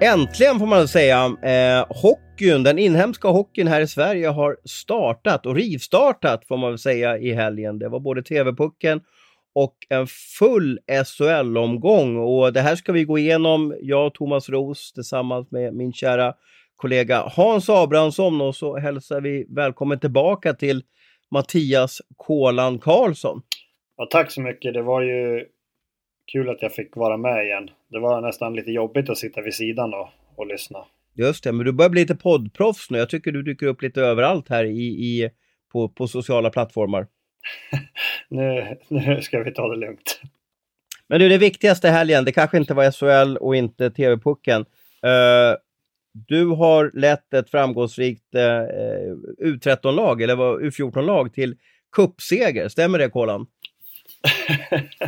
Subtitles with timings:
[0.00, 1.36] Äntligen får man säga.
[1.42, 6.78] Eh, hockeyn, den inhemska hockeyn här i Sverige har startat och rivstartat får man väl
[6.78, 7.78] säga i helgen.
[7.78, 9.00] Det var både TV-pucken
[9.54, 10.06] och en
[10.38, 15.74] full SHL-omgång och det här ska vi gå igenom, jag och Thomas Ros tillsammans med
[15.74, 16.34] min kära
[16.76, 20.82] kollega Hans Abrahamsson och så hälsar vi välkommen tillbaka till
[21.30, 23.42] Mattias ”Kolan” Karlsson.
[23.96, 24.74] Ja, tack så mycket.
[24.74, 25.44] Det var ju
[26.32, 27.70] kul att jag fick vara med igen.
[27.90, 30.78] Det var nästan lite jobbigt att sitta vid sidan och, och lyssna.
[31.14, 32.98] Just det, men du börjar bli lite poddproffs nu.
[32.98, 35.30] Jag tycker du dyker upp lite överallt här i, i,
[35.72, 37.06] på, på sociala plattformar.
[38.28, 40.20] nu, nu ska vi ta det lugnt.
[41.08, 44.60] Men du, det viktigaste helgen, det kanske inte var SHL och inte TV-pucken.
[44.60, 45.56] Uh,
[46.12, 51.56] du har lett ett framgångsrikt uh, U13-lag, eller U14-lag, till
[51.92, 52.68] kuppseger.
[52.68, 53.46] Stämmer det, Kolan?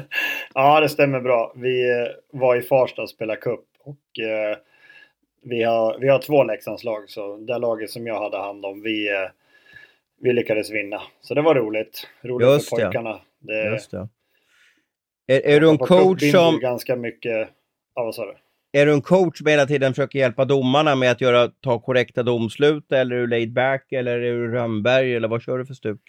[0.55, 1.53] ja, det stämmer bra.
[1.57, 4.57] Vi eh, var i Farsta och spelade cup och eh,
[5.43, 9.09] vi, har, vi har två Leksandslag så det laget som jag hade hand om, vi,
[9.09, 9.29] eh,
[10.21, 11.03] vi lyckades vinna.
[11.21, 12.09] Så det var roligt.
[12.23, 13.21] Roligt Just för pojkarna.
[13.39, 14.09] Det, Just det.
[15.27, 16.61] Är, är du en coach som...
[16.61, 17.49] ganska mycket...
[17.95, 18.37] Ja, vad sa du?
[18.73, 22.23] Är du en coach som hela tiden försöker hjälpa domarna med att göra, ta korrekta
[22.23, 25.75] domslut eller är du laid back eller är du Rönnberg eller vad kör du för
[25.75, 26.01] stuk?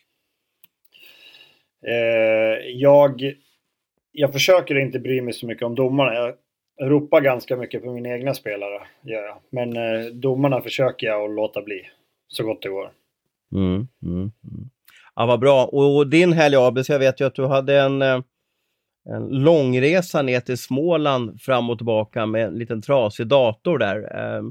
[1.88, 3.34] Eh, jag,
[4.12, 6.14] jag försöker inte bry mig så mycket om domarna.
[6.14, 6.36] Jag
[6.82, 8.82] ropar ganska mycket på mina egna spelare.
[9.02, 9.38] Gör jag.
[9.50, 11.82] Men eh, domarna försöker jag att låta bli
[12.28, 12.92] så gott det går.
[13.54, 14.32] Mm, mm, mm.
[15.16, 15.66] Ja, vad bra.
[15.66, 18.22] Och din helg Abis, jag vet ju att du hade en, eh,
[19.10, 23.98] en långresa ner till Småland fram och tillbaka med en liten trasig dator där.
[23.98, 24.44] Eh,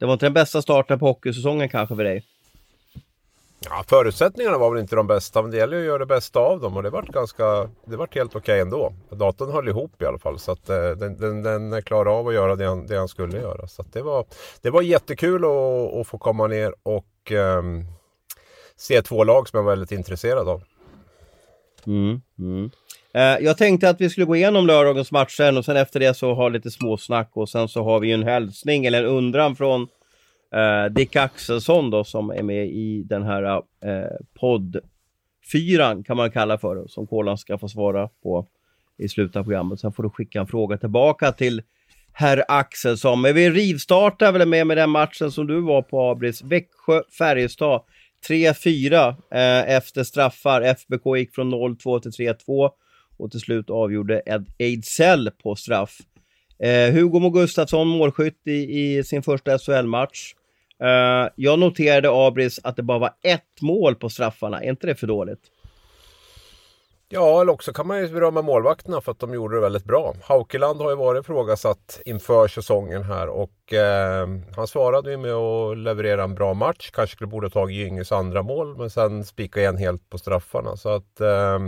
[0.00, 2.24] det var inte den bästa starten på hockeysäsongen kanske för dig?
[3.60, 6.60] Ja, förutsättningarna var väl inte de bästa, men det gäller att göra det bästa av
[6.60, 8.92] dem och det vart ganska, det vart helt okej okay ändå.
[9.10, 12.34] Datorn höll ihop i alla fall så att eh, den, den, den klarade av att
[12.34, 13.68] göra det han, det han skulle göra.
[13.68, 14.24] Så det, var,
[14.62, 17.86] det var jättekul att, att få komma ner och um,
[18.76, 20.62] se två lag som jag var väldigt intresserad av.
[21.86, 22.70] Mm, mm.
[23.14, 26.34] Eh, jag tänkte att vi skulle gå igenom lördagens matcher och sen efter det så
[26.34, 29.88] ha lite småsnack och sen så har vi en hälsning eller en undran från
[30.54, 36.58] eh, Dick Axelsson då som är med i den här eh, poddfyran, kan man kalla
[36.58, 38.46] för som Kolan ska få svara på
[38.98, 39.80] i slutet av programmet.
[39.80, 41.62] Sen får du skicka en fråga tillbaka till
[42.12, 43.20] herr Axelsson.
[43.20, 46.42] Men vi rivstartar väl med, med den matchen som du var på Abris.
[46.42, 47.82] Växjö-Färjestad
[48.28, 50.62] 3-4 eh, efter straffar.
[50.62, 52.70] FBK gick från 0-2 till 3-2
[53.18, 55.98] och till slut avgjorde Ed Ejdsell på straff.
[56.58, 60.34] Eh, Hugo Mo Gustafsson målskytt i, i sin första SHL-match.
[60.82, 64.62] Uh, jag noterade, Abris, att det bara var ett mål på straffarna.
[64.62, 65.40] Är inte det för dåligt?
[67.10, 70.14] Ja, eller också kan man ju berömma målvakterna för att de gjorde det väldigt bra.
[70.22, 75.78] Haukeland har ju varit ifrågasatt inför säsongen här och eh, han svarade ju med att
[75.78, 76.90] leverera en bra match.
[76.90, 80.76] Kanske borde tagit Gynges andra mål men sen spika igen helt på straffarna.
[80.76, 81.58] Så att eh,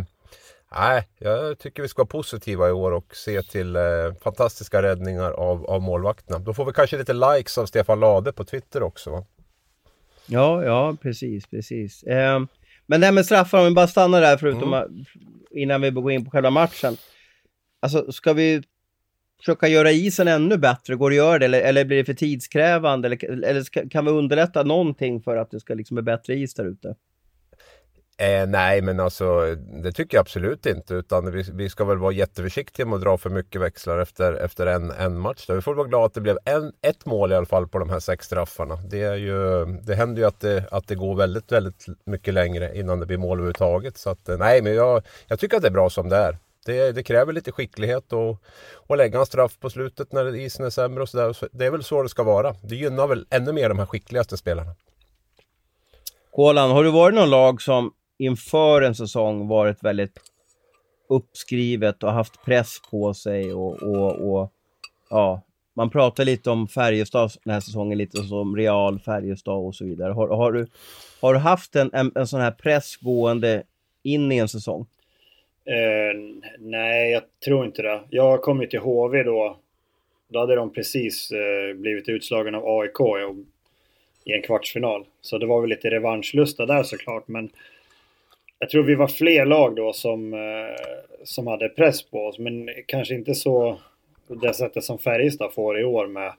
[0.74, 3.82] Nej, jag tycker vi ska vara positiva i år och se till eh,
[4.22, 6.38] fantastiska räddningar av, av målvakterna.
[6.38, 9.10] Då får vi kanske lite likes av Stefan Lade på Twitter också.
[9.10, 9.24] Va?
[10.26, 12.02] Ja, ja, precis, precis.
[12.02, 12.40] Eh,
[12.86, 15.04] men det här med straffar, om vi bara stannar där förutom mm.
[15.50, 16.96] innan vi går in på själva matchen.
[17.80, 18.62] Alltså, ska vi
[19.38, 20.96] försöka göra isen ännu bättre?
[20.96, 21.44] Går det att göra det?
[21.44, 23.08] Eller, eller blir det för tidskrävande?
[23.08, 26.54] Eller, eller ska, kan vi underlätta någonting för att det ska liksom bli bättre is
[26.54, 26.94] där ute?
[28.20, 30.94] Eh, nej, men alltså det tycker jag absolut inte.
[30.94, 34.66] Utan vi, vi, ska väl vara jätteförsiktiga med att dra för mycket växlar efter, efter
[34.66, 35.44] en, en match.
[35.46, 35.54] Då.
[35.54, 37.90] Vi får vara glada att det blev en, ett mål i alla fall på de
[37.90, 38.76] här sex straffarna.
[38.76, 42.78] Det, är ju, det händer ju att det, att det går väldigt, väldigt mycket längre
[42.78, 43.98] innan det blir mål överhuvudtaget.
[43.98, 46.38] Så att, eh, nej, men jag, jag tycker att det är bra som det är.
[46.66, 48.42] Det, det kräver lite skicklighet och,
[48.74, 51.36] och lägga en straff på slutet när isen är sämre och sådär.
[51.52, 52.54] Det är väl så det ska vara.
[52.62, 54.74] Det gynnar väl ännu mer de här skickligaste spelarna.
[56.32, 60.20] Kolan, har du varit någon lag som inför en säsong varit väldigt
[61.08, 64.52] uppskrivet och haft press på sig och, och, och
[65.10, 65.42] ja,
[65.74, 70.12] man pratar lite om Färjestad den här säsongen, lite som Real, Färjestad och så vidare.
[70.12, 70.66] Har, har, du,
[71.20, 73.62] har du haft en, en, en sån här press gående
[74.02, 74.86] in i en säsong?
[75.64, 78.00] Eh, nej, jag tror inte det.
[78.10, 79.56] Jag kom ju till HV då.
[80.28, 83.00] Då hade de precis eh, blivit utslagen av AIK
[84.24, 85.04] i en kvartsfinal.
[85.20, 87.28] Så det var väl lite revanschlusta där såklart.
[87.28, 87.50] Men
[88.60, 90.38] jag tror vi var fler lag då som, eh,
[91.24, 92.38] som hade press på oss.
[92.38, 93.78] Men kanske inte så
[94.28, 96.32] det sättet som Färjestad får i år med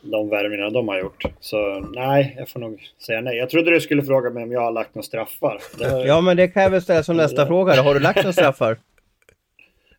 [0.00, 1.24] de värvningarna de har gjort.
[1.40, 3.36] Så nej, jag får nog säga nej.
[3.36, 5.60] Jag trodde du skulle fråga mig om jag har lagt några straffar.
[5.78, 6.06] Var...
[6.06, 7.82] Ja, men det kan jag väl ställa som nästa fråga.
[7.82, 8.76] Har du lagt några straffar?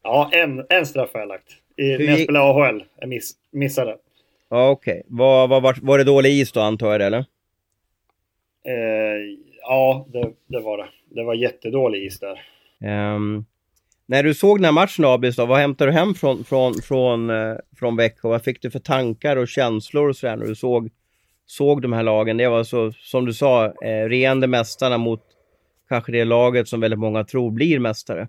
[0.07, 1.47] Ja, en, en straff har jag lagt.
[1.77, 2.83] I, när jag spelade AHL.
[2.99, 3.97] Jag miss, missade.
[4.49, 4.93] Ja, okej.
[4.93, 5.03] Okay.
[5.07, 7.25] Var, var, var, var det dålig is då, antar jag, eller?
[8.67, 8.75] Eh,
[9.61, 10.87] ja, det, det, var det.
[11.15, 12.41] Det var jättedålig is där.
[13.15, 13.45] Um,
[14.05, 17.29] när du såg den här matchen Abis, då, vad hämtade du hem från, från, från,
[17.29, 18.29] eh, från Växjö?
[18.29, 20.89] Vad fick du för tankar och känslor och sådär när du såg,
[21.45, 22.37] såg de här lagen?
[22.37, 25.21] Det var så, som du sa, eh, regerande mästarna mot
[25.89, 28.27] kanske det laget som väldigt många tror blir mästare.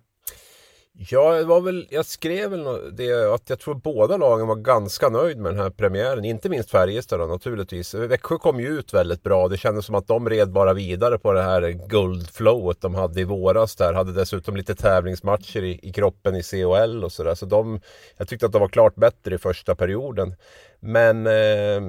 [0.98, 2.64] Ja, det var väl, jag skrev väl
[2.96, 6.25] det att jag tror båda lagen var ganska nöjd med den här premiären.
[6.25, 7.94] Inte minst Färjestad då, naturligtvis.
[7.94, 9.48] Växjö kom ju ut väldigt bra.
[9.48, 13.25] Det kändes som att de red bara vidare på det här guldflowet de hade i
[13.25, 13.93] våras där.
[13.93, 17.34] Hade dessutom lite tävlingsmatcher i, i kroppen i CHL och sådär.
[17.34, 17.81] Så de,
[18.16, 20.34] jag tyckte att de var klart bättre i första perioden.
[20.81, 21.82] Men eh,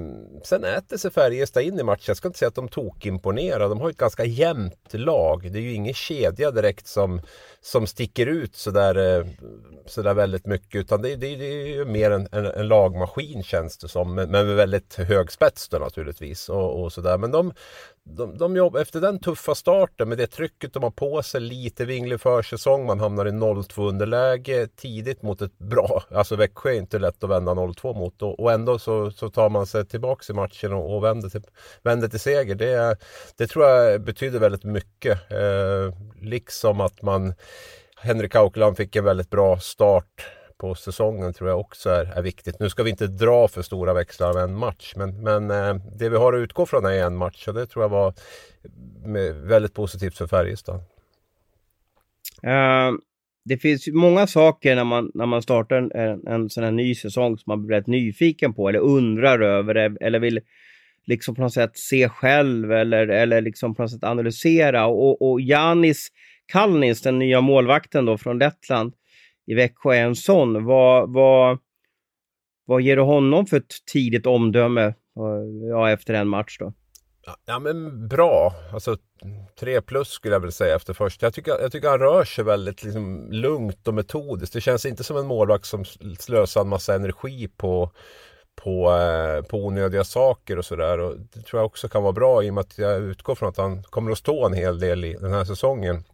[0.44, 2.04] sen äter sig Färjestad in i matchen.
[2.06, 3.68] Jag ska inte säga att de tokimponerar.
[3.68, 5.52] De har ett ganska jämnt lag.
[5.52, 7.22] Det är ju ingen kedja direkt som,
[7.60, 9.26] som sticker ut sådär, eh,
[9.86, 10.80] sådär väldigt mycket.
[10.80, 14.14] Utan det, det, det är ju mer en, en, en, lagmaskin känns det som.
[14.14, 16.48] Men, med väldigt hög spets då naturligtvis.
[16.48, 17.18] Och, och sådär.
[17.18, 17.52] Men de,
[18.16, 21.84] de, de jobb, efter den tuffa starten med det trycket de har på sig, lite
[21.84, 26.98] vinglig försäsong, man hamnar i 0-2 underläge tidigt mot ett bra, alltså Växjö är inte
[26.98, 30.32] lätt att vända 0-2 mot och, och ändå så, så tar man sig tillbaks i
[30.32, 31.42] matchen och, och vänder, till,
[31.82, 32.54] vänder till seger.
[32.54, 32.96] Det,
[33.36, 35.32] det tror jag betyder väldigt mycket.
[35.32, 37.34] Eh, liksom att man
[37.96, 40.26] Henrik Aukeland fick en väldigt bra start
[40.58, 42.60] på säsongen tror jag också är, är viktigt.
[42.60, 46.08] Nu ska vi inte dra för stora växlar av en match men, men eh, det
[46.08, 48.14] vi har att utgå från är en match och det tror jag var
[49.48, 50.80] väldigt positivt för Färjestad.
[52.44, 52.98] Uh,
[53.44, 56.94] det finns många saker när man, när man startar en, en, en sån här ny
[56.94, 60.40] säsong som man blir rätt nyfiken på eller undrar över eh, eller vill
[61.06, 64.86] liksom på något sätt se själv eller, eller liksom på något sätt analysera.
[64.86, 66.08] Och, och Janis
[66.46, 68.92] Kalnis, den nya målvakten då från Lettland,
[69.48, 70.64] i Växjö är en sån.
[70.64, 71.58] Vad, vad,
[72.64, 76.72] vad ger du honom för ett tidigt omdöme eh, ja, efter en match då?
[77.46, 78.96] Ja men bra, alltså
[79.60, 81.26] tre plus skulle jag väl säga efter första.
[81.26, 84.52] Jag tycker, jag tycker han rör sig väldigt liksom, lugnt och metodiskt.
[84.52, 85.84] Det känns inte som en målvakt som
[86.18, 87.90] slösar en massa energi på,
[88.54, 90.98] på, eh, på onödiga saker och sådär.
[91.32, 93.56] Det tror jag också kan vara bra i och med att jag utgår från att
[93.56, 96.04] han kommer att stå en hel del i den här säsongen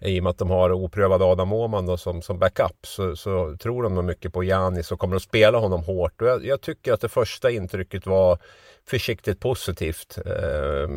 [0.00, 3.56] i och med att de har oprövad Adam Åhman då som, som backup så, så
[3.56, 6.22] tror de nog mycket på Janis och kommer att spela honom hårt.
[6.22, 8.38] Och jag, jag tycker att det första intrycket var
[8.88, 10.88] försiktigt positivt, eh,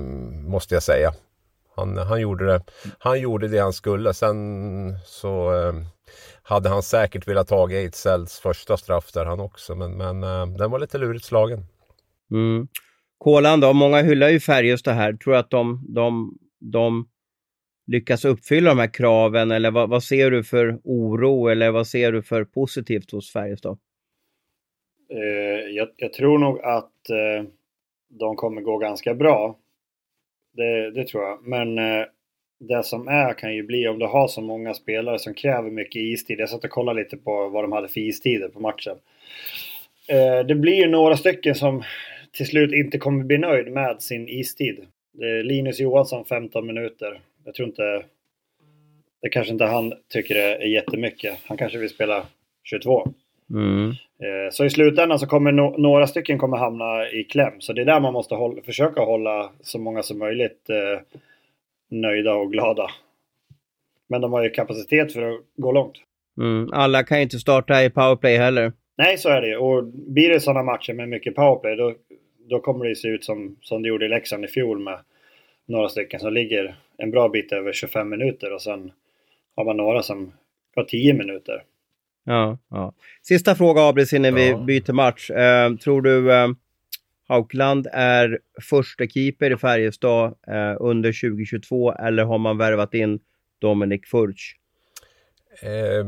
[0.48, 1.14] måste jag säga.
[1.76, 2.62] Han, han, gjorde det,
[3.00, 4.14] han gjorde det han skulle.
[4.14, 4.38] Sen
[5.06, 5.74] så eh,
[6.44, 9.76] hade han säkert velat ta Ejdsells första straff där han också.
[9.76, 11.66] Men, men eh, den var lite lurigt slagen.
[12.32, 12.68] Mm.
[13.18, 15.14] Kolan då, många hyllar ju Färjestad här.
[15.14, 17.08] Tror att de, de, de
[17.90, 22.12] lyckas uppfylla de här kraven eller vad, vad, ser du för oro eller vad ser
[22.12, 23.78] du för positivt hos Färjestad?
[25.14, 27.50] Eh, jag, jag, tror nog att eh,
[28.10, 29.58] de kommer gå ganska bra.
[30.54, 31.48] Det, det tror jag.
[31.48, 32.06] Men eh,
[32.60, 36.02] det som är kan ju bli om du har så många spelare som kräver mycket
[36.02, 36.40] istid.
[36.40, 38.98] Jag satt och kollade lite på vad de hade för istider på matchen.
[40.08, 41.84] Eh, det blir ju några stycken som
[42.32, 44.86] till slut inte kommer bli nöjd med sin istid.
[45.44, 47.22] Linus Johansson 15 minuter.
[47.50, 48.04] Jag tror inte...
[49.22, 51.38] Det kanske inte han tycker det är jättemycket.
[51.46, 52.26] Han kanske vill spela
[52.64, 53.08] 22.
[53.50, 53.90] Mm.
[53.90, 57.62] Eh, så i slutändan så kommer no några stycken kommer hamna i kläm.
[57.62, 61.02] Så det är där man måste hålla, försöka hålla så många som möjligt eh,
[61.90, 62.88] nöjda och glada.
[64.10, 65.96] Men de har ju kapacitet för att gå långt.
[66.38, 66.70] Mm.
[66.74, 68.74] Alla kan ju inte starta i powerplay heller.
[68.98, 71.94] Nej, så är det Och blir det sådana matcher med mycket powerplay då,
[72.50, 75.00] då kommer det se ut som, som det gjorde i Leksand i fjol med
[75.68, 78.92] några stycken som ligger en bra bit över 25 minuter och sen
[79.56, 80.34] har man några som
[80.76, 81.64] har 10 minuter.
[82.24, 82.94] Ja, ja.
[83.22, 84.58] Sista fråga Abris innan ja.
[84.58, 85.30] vi byter match.
[85.30, 86.48] Eh, tror du eh,
[87.28, 93.20] Haukland är första keeper i Färjestad eh, under 2022 eller har man värvat in
[93.60, 94.56] Dominik Furch?
[95.64, 96.06] Eh,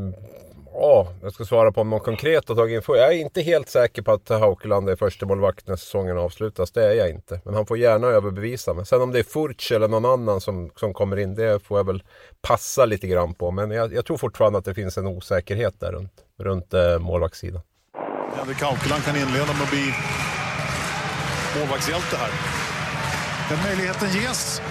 [0.74, 2.96] Ja, jag ska svara på om någon konkret har tagit info.
[2.96, 6.72] Jag är inte helt säker på att Haukeland är första målvakt när säsongen avslutas.
[6.72, 7.40] Det är jag inte.
[7.44, 8.86] Men han får gärna överbevisa mig.
[8.86, 11.86] Sen om det är Furch eller någon annan som, som kommer in, det får jag
[11.86, 12.02] väl
[12.42, 13.50] passa lite grann på.
[13.50, 17.62] Men jag, jag tror fortfarande att det finns en osäkerhet där runt, runt eh, målvaktssidan.
[18.36, 19.94] Henrik Haukeland kan inleda med att bli
[21.58, 22.30] målvaktshjälte här.
[23.48, 24.62] Den möjligheten ges.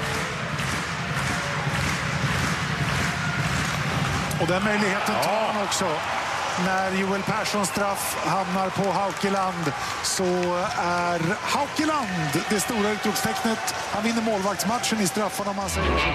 [4.41, 5.85] Och den möjligheten tar han också.
[6.65, 9.65] När Joel Perssons straff hamnar på Haukeland
[10.03, 10.23] så
[10.77, 13.63] är Haukeland det stora utropstecknet.
[13.93, 16.11] Han vinner målvaktsmatchen i straffarna om man säger så.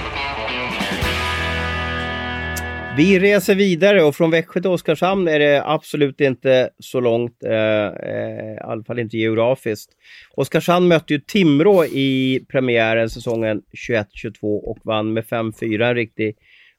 [2.96, 7.52] Vi reser vidare och från Växjö till Oskarshamn är det absolut inte så långt, eh,
[7.52, 9.90] eh, i alla fall inte geografiskt.
[10.34, 16.36] Oskarshamn mötte ju Timrå i premiären säsongen 21-22 och vann med 5-4, en riktig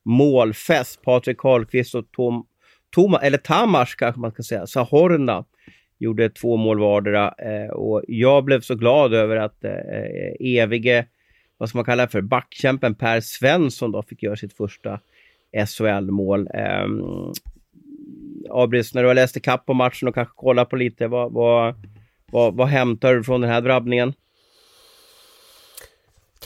[0.08, 1.02] målfest.
[1.02, 2.46] Patrik Karlqvist och Tom,
[2.96, 5.46] Toma, eller Tamas kanske man ska säga, Sahorna
[6.00, 11.06] gjorde två mål vardera eh, och jag blev så glad över att eh, eh, evige,
[11.58, 15.00] vad ska man kalla det för, backkämpen Per Svensson då fick göra sitt första
[15.68, 16.50] SHL-mål.
[16.54, 16.88] Eh,
[18.50, 21.76] Abris, när du har läst ikapp på matchen och kanske kollat på lite, vad, vad,
[22.32, 24.14] vad, vad hämtar du från den här drabbningen?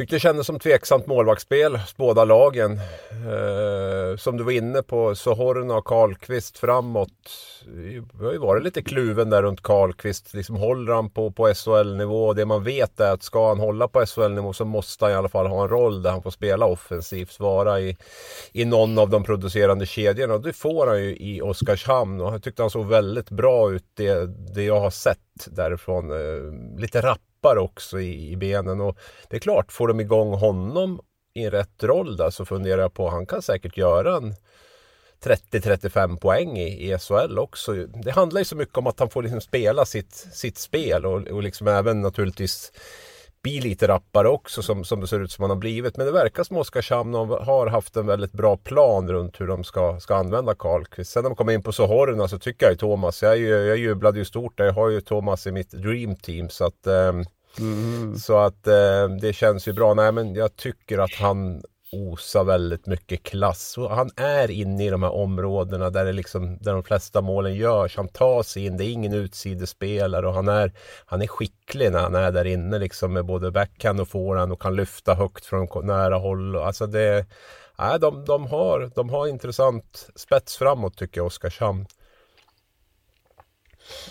[0.01, 2.71] Tyckte det kändes som tveksamt målvaktsspel hos båda lagen.
[3.11, 7.31] Eh, som du var inne på, Sohorna och Karlqvist framåt.
[7.65, 10.33] Vi har ju varit lite kluven där runt Karlqvist.
[10.33, 12.33] Liksom håller han på, på SHL-nivå?
[12.33, 15.29] Det man vet är att ska han hålla på SHL-nivå så måste han i alla
[15.29, 17.39] fall ha en roll där han får spela offensivt.
[17.39, 17.97] Vara i,
[18.51, 20.33] i någon av de producerande kedjorna.
[20.33, 22.21] Och det får han ju i Oskarshamn.
[22.21, 26.11] Och jag tyckte han såg väldigt bra ut det, det jag har sett därifrån.
[26.11, 28.81] Eh, lite rapp tappar också i, i, benen.
[28.81, 28.97] Och
[29.29, 31.01] det är klart, får de igång honom
[31.33, 34.33] i rätt roll där så funderar jag på, han kan säkert göra en
[35.23, 37.73] 30-35 poäng i, i SHL också.
[37.73, 41.27] Det handlar ju så mycket om att han får liksom spela sitt, sitt spel och,
[41.27, 42.71] och liksom även naturligtvis
[43.43, 45.97] bli lite rappare också som, som det ser ut som han har blivit.
[45.97, 49.99] Men det verkar som Oskarshamn har haft en väldigt bra plan runt hur de ska,
[49.99, 51.11] ska använda Karlqvist.
[51.11, 54.19] Sen när de kommer in på Sohorna så tycker jag ju Thomas, jag, jag jublade
[54.19, 54.65] ju stort där.
[54.65, 57.13] Jag har ju Thomas i mitt dream team så att eh,
[57.59, 58.15] mm.
[58.15, 59.93] Så att eh, det känns ju bra.
[59.93, 63.77] Nej men jag tycker att han osar väldigt mycket klass.
[63.77, 67.55] Och han är inne i de här områdena där, det liksom, där de flesta målen
[67.55, 67.97] görs.
[67.97, 70.71] Han tar sig in, det är ingen utsidespelare och han är,
[71.05, 74.61] han är skicklig när han är där inne liksom med både backhand och forehand och
[74.61, 76.55] kan lyfta högt från nära håll.
[76.55, 77.25] Alltså det,
[77.79, 81.85] nej, de, de, har, de har intressant spets framåt tycker jag, Oskarshamn.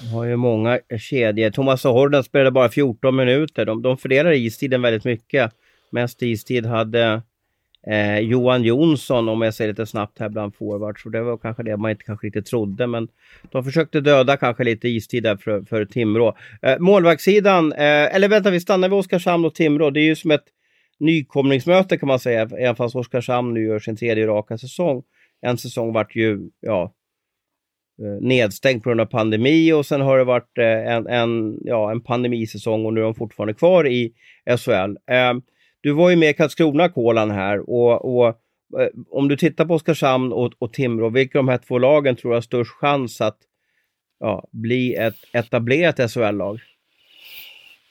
[0.00, 1.50] De har ju många kedjor.
[1.50, 3.66] Thomas Horden spelade bara 14 minuter.
[3.66, 5.52] De, de fördelar istiden väldigt mycket.
[5.92, 7.22] Mest istid hade
[7.86, 11.62] Eh, Johan Jonsson, om jag säger lite snabbt här bland forwards, och det var kanske
[11.62, 13.08] det man inte kanske riktigt trodde, men
[13.50, 16.36] de försökte döda kanske lite istid där för, för Timrå.
[16.62, 19.90] Eh, målvaktssidan, eh, eller vänta, vi stannar vid Oskarshamn och Timrå.
[19.90, 20.44] Det är ju som ett
[20.98, 25.02] nykomlingsmöte kan man säga, även fast Oskarshamn nu gör sin tredje raka säsong.
[25.40, 26.94] En säsong vart ju, ja,
[28.02, 31.90] eh, nedstängd på grund av pandemi och sen har det varit eh, en, en, ja,
[31.90, 34.12] en pandemisäsong och nu är de fortfarande kvar i
[34.58, 34.96] SHL.
[35.10, 35.34] Eh,
[35.80, 38.28] du var ju med i Karlskrona, Kolan här och, och
[38.80, 42.16] eh, om du tittar på Oskarshamn och, och Timrå, vilka av de här två lagen
[42.16, 43.38] tror du har störst chans att
[44.20, 46.60] ja, bli ett etablerat SHL-lag?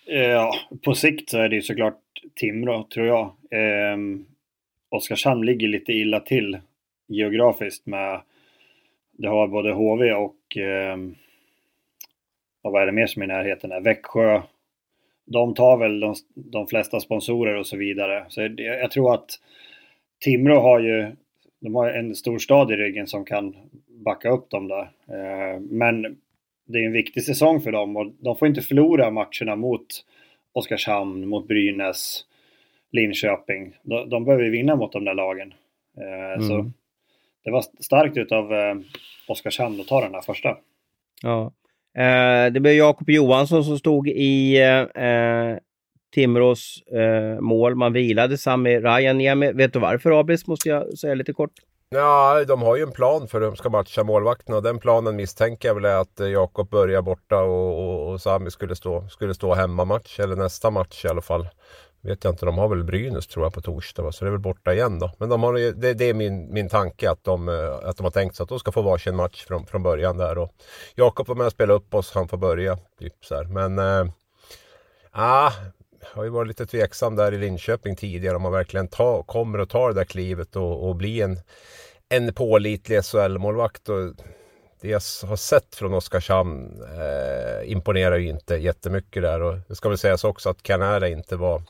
[0.07, 1.99] Eh, ja, på sikt så är det ju såklart
[2.35, 3.25] Timrå, tror jag.
[3.51, 3.97] Eh,
[4.89, 6.57] Oskarshamn ligger lite illa till
[7.07, 8.21] geografiskt med
[9.11, 10.97] det har både HV och, eh,
[12.63, 13.83] och vad är det mer som är i närheten?
[13.83, 14.41] Växjö,
[15.31, 18.25] de tar väl de, de flesta sponsorer och så vidare.
[18.29, 19.29] Så jag, jag tror att
[20.19, 21.11] Timrå har ju
[21.59, 23.55] de har en stor stad i ryggen som kan
[23.87, 24.81] backa upp dem där.
[25.07, 26.17] Eh, men
[26.65, 29.85] det är en viktig säsong för dem och de får inte förlora matcherna mot
[30.53, 32.25] Oskarshamn, mot Brynäs,
[32.91, 33.77] Linköping.
[33.83, 35.53] De, de behöver vinna mot de där lagen.
[35.97, 36.47] Eh, mm.
[36.47, 36.71] Så
[37.43, 38.75] det var starkt utav eh,
[39.27, 40.57] Oskarshamn att ta den här första.
[41.21, 41.51] Ja,
[41.97, 45.57] Eh, det blev Jakob Johansson som stod i eh, eh
[46.13, 47.75] Timrås eh, mål.
[47.75, 49.51] Man vilade Sami Rajaniemi.
[49.51, 51.51] Vet du varför Abris, måste jag säga lite kort?
[51.89, 55.15] Ja, de har ju en plan för hur de ska matcha målvakterna och den planen
[55.15, 59.07] misstänker jag väl är att eh, Jakob börjar borta och, och, och Sami skulle stå,
[59.09, 61.47] skulle stå hemmamatch eller nästa match i alla fall
[62.01, 64.11] vet jag inte, de har väl Brynäs tror jag på torsdag va?
[64.11, 65.11] så det är väl borta igen då.
[65.17, 68.11] Men de har, det, det är min, min tanke att de, eh, att de har
[68.11, 70.37] tänkt sig att de ska få varsin match från, från början där.
[70.37, 70.51] Och
[70.95, 72.77] Jakob var med och spelade upp oss, han får börja.
[72.99, 73.43] Typ så här.
[73.43, 74.11] Men äh,
[75.11, 75.51] ah,
[76.13, 79.69] har ju varit lite tveksam där i Linköping tidigare om man verkligen ta, kommer att
[79.69, 81.39] ta det där klivet och, och bli en,
[82.09, 83.89] en pålitlig SHL-målvakt
[84.81, 89.41] det jag har sett från Oskarshamn eh, imponerar ju inte jättemycket där.
[89.41, 91.61] Och det ska väl sägas också att Canara inte var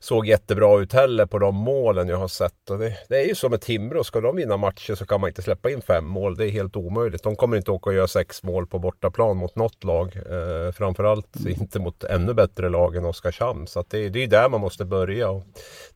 [0.00, 2.70] såg jättebra ut heller på de målen jag har sett.
[2.70, 5.28] Och det, det är ju som med Timrå, ska de vinna matcher så kan man
[5.28, 6.36] inte släppa in fem mål.
[6.36, 7.22] Det är helt omöjligt.
[7.22, 10.16] De kommer inte åka och göra sex mål på bortaplan mot något lag.
[10.16, 13.66] Eh, framförallt inte mot ännu bättre lag än Oskarshamn.
[13.66, 15.44] Så det, det är där man måste börja och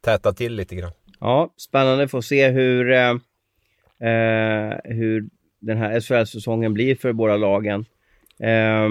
[0.00, 0.92] täta till lite grann.
[1.20, 3.10] Ja, spännande att se hur, eh,
[4.10, 5.28] eh hur
[5.66, 7.84] den här SHL-säsongen blir för båda lagen.
[8.40, 8.88] Eh,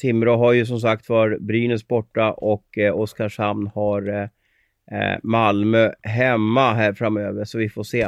[0.00, 4.28] Timrå har ju som sagt var Brynäs borta och eh, Oskarshamn har eh,
[5.00, 8.02] eh, Malmö hemma här framöver, så vi får se.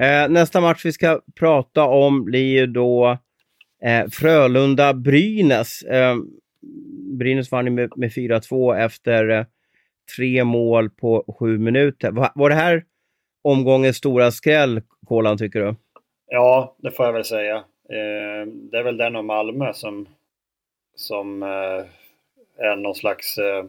[0.00, 3.18] Eh, nästa match vi ska prata om blir ju då
[3.82, 5.82] eh, Frölunda-Brynäs.
[5.82, 6.16] Eh,
[7.18, 9.44] Brynäs vann med, med 4-2 efter eh,
[10.16, 12.10] tre mål på sju minuter.
[12.10, 12.84] Var, var det här
[13.44, 15.74] omgångens stora skräll, Kolan, tycker du?
[16.26, 17.56] Ja, det får jag väl säga.
[17.88, 20.08] Eh, det är väl den och Malmö som,
[20.94, 21.84] som eh,
[22.58, 23.64] är någon slags eh,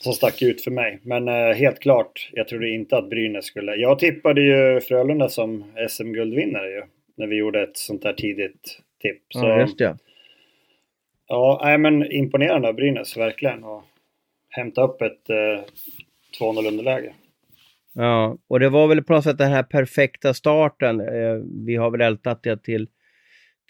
[0.00, 0.98] som stack ut för mig.
[1.02, 3.74] Men eh, helt klart, jag trodde inte att Brynäs skulle...
[3.74, 6.82] Jag tippade ju Frölunda som SM-guldvinnare ju.
[7.16, 9.22] När vi gjorde ett sånt här tidigt tipp.
[9.28, 9.98] Så, ja, just det.
[11.26, 13.64] Ja, nej, men imponerande av Brynäs, verkligen.
[13.64, 13.82] Och
[14.48, 15.60] hämta upp ett eh,
[16.40, 17.14] 2-0 underläge.
[17.94, 21.00] Ja, och det var väl på något sätt den här perfekta starten.
[21.00, 21.34] Eh,
[21.66, 22.88] vi har väl ältat det till,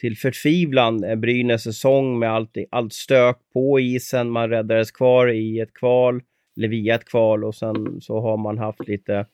[0.00, 4.30] till förtvivlan, eh, Brynäs säsong med allt, allt stök på isen.
[4.30, 6.22] Man räddades kvar i ett kval,
[6.56, 9.26] eller via ett kval och sen så har man haft lite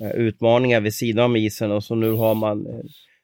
[0.00, 2.82] eh, utmaningar vid sidan om isen och så nu har man eh,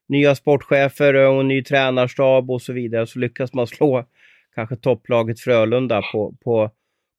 [0.08, 3.06] nya sportchefer och ny tränarstab och så vidare.
[3.06, 4.04] Så lyckas man slå
[4.54, 6.70] kanske topplaget Frölunda på, på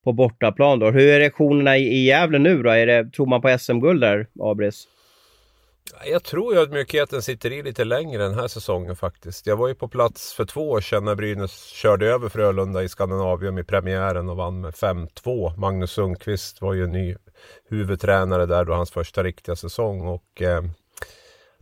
[0.10, 0.80] på bortaplan.
[0.80, 0.92] Då.
[0.92, 2.70] Hur är reaktionerna i, i Gävle nu då?
[2.70, 4.88] Är det, tror man på SM-guld där, Abris?
[6.12, 9.48] Jag tror ju att ödmjukheten sitter i lite längre den här säsongen faktiskt.
[9.48, 12.90] Jag var ju på plats för två år sedan när Brynäs körde över Frölunda i
[12.90, 15.58] Skandinavium i premiären och vann med 5-2.
[15.58, 17.16] Magnus Sundqvist var ju ny
[17.70, 20.02] huvudtränare där då, hans första riktiga säsong.
[20.02, 20.64] Och eh,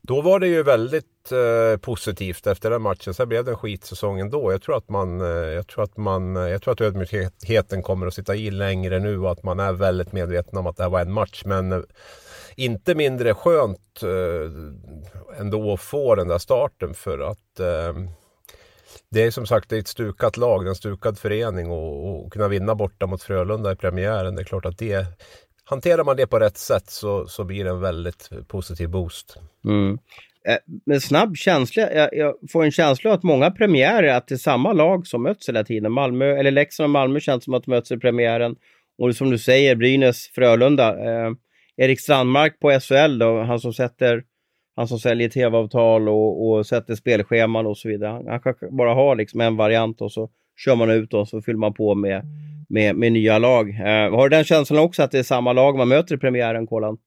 [0.08, 3.14] då var det ju väldigt eh, positivt efter den matchen.
[3.14, 4.52] Sen blev det en skitsäsong ändå.
[4.52, 8.08] Jag tror att man, eh, jag tror att man, eh, jag tror att ödmjukheten kommer
[8.08, 10.90] att sitta i längre nu och att man är väldigt medveten om att det här
[10.90, 11.44] var en match.
[11.46, 11.80] Men eh,
[12.56, 17.94] inte mindre skönt eh, ändå att få den där starten för att eh,
[19.10, 23.08] det är som sagt ett stukat lag, en stukad förening och, och kunna vinna borta
[23.08, 24.36] mot Frölunda i premiären.
[24.36, 25.06] Det är klart att det
[25.70, 29.38] hanterar man det på rätt sätt så, så blir det en väldigt positiv boost.
[29.66, 29.98] Mm.
[30.48, 34.36] Eh, men snabb känsla, jag, jag, får en känsla av att många premiärer, att det
[34.36, 35.92] är samma lag som möts hela tiden.
[35.92, 38.56] Malmö, eller Leksand och Malmö känns som att de möts i premiären.
[38.98, 40.90] Och som du säger, Brynäs, Frölunda.
[40.90, 41.32] Eh,
[41.78, 44.24] Erik Strandmark på SHL då, han som sätter
[44.76, 48.12] han som säljer tv-avtal och, och sätter spelscheman och så vidare.
[48.12, 51.60] Han, han bara har liksom en variant och så kör man ut och så fyller
[51.60, 52.26] man på med
[52.70, 53.70] med, med nya lag.
[53.70, 56.68] Eh, har du den känslan också att det är samma lag man möter i premiären,
[56.68, 56.98] Kolan?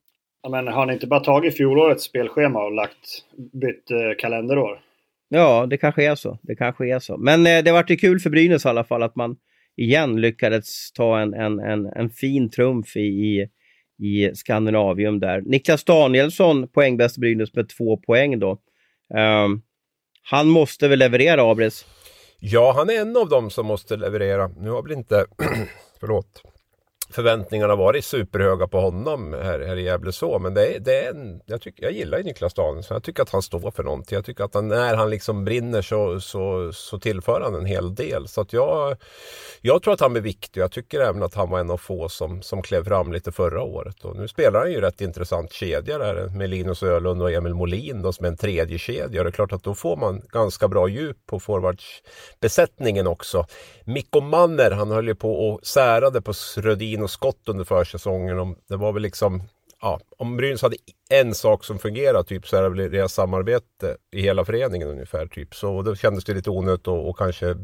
[0.42, 4.80] Ja, men har ni inte bara tagit fjolårets spelschema och lagt, bytt eh, kalenderår?
[5.28, 6.38] Ja, det kanske är så.
[6.42, 7.16] Det kanske är så.
[7.16, 9.36] Men eh, det vart ju kul för Brynäs i alla fall att man
[9.76, 13.48] igen lyckades ta en, en, en, en fin trumf i, i,
[13.98, 15.40] i Skandinavium där.
[15.40, 18.50] Niklas Danielsson, poängbäst Brynäs med två poäng då.
[19.44, 19.62] Um,
[20.22, 21.86] han måste väl leverera, Abris?
[22.42, 24.48] Ja, han är en av dem som måste leverera.
[24.48, 25.26] Nu har väl inte,
[26.00, 26.42] förlåt,
[27.10, 30.38] förväntningarna varit superhöga på honom här, här i Gävle så.
[30.38, 32.94] Men det är, det är en, jag, tycker, jag gillar ju Niklas Danielsson.
[32.94, 34.16] Jag tycker att han står för någonting.
[34.16, 37.94] Jag tycker att han, när han liksom brinner så, så, så tillför han en hel
[37.94, 38.28] del.
[38.28, 38.96] Så att jag,
[39.60, 40.60] jag tror att han blir viktig.
[40.60, 43.62] Jag tycker även att han var en av få som, som klev fram lite förra
[43.62, 44.04] året.
[44.04, 48.02] Och nu spelar han ju rätt intressant kedja där med Linus Ölund och Emil Molin
[48.02, 49.22] då, som en tredje kedja.
[49.22, 53.46] Det är klart att då får man ganska bra djup på forwardsbesättningen också.
[53.92, 58.57] Mikko Manner, han höll ju på och särade på Rödin och Skott under försäsongen.
[58.68, 59.42] Det var väl liksom
[59.83, 60.76] ja, om Brynäs hade
[61.11, 65.26] en sak som fungerar typ så är det väl deras samarbete i hela föreningen ungefär.
[65.26, 65.55] Typ.
[65.55, 67.57] Så då kändes det lite onödigt att och kanske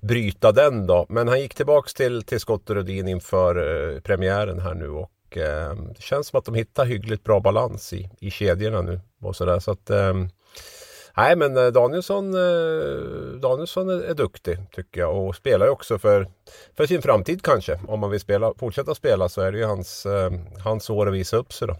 [0.00, 1.06] bryta den då.
[1.08, 3.56] Men han gick tillbaks till, till Scott och Rödin inför
[3.94, 7.92] eh, premiären här nu och eh, det känns som att de hittar hyggligt bra balans
[7.92, 9.00] i, i kedjorna nu.
[9.20, 9.58] Och så där.
[9.58, 10.14] Så att, eh,
[11.16, 15.98] Nej men eh, Danielsson, eh, Danielsson är, är, duktig tycker jag och spelar ju också
[15.98, 16.26] för,
[16.76, 17.78] för sin framtid kanske.
[17.88, 20.30] Om man vill spela, fortsätta spela så är det ju hans, eh,
[20.64, 21.76] hans år att visa upp sig då.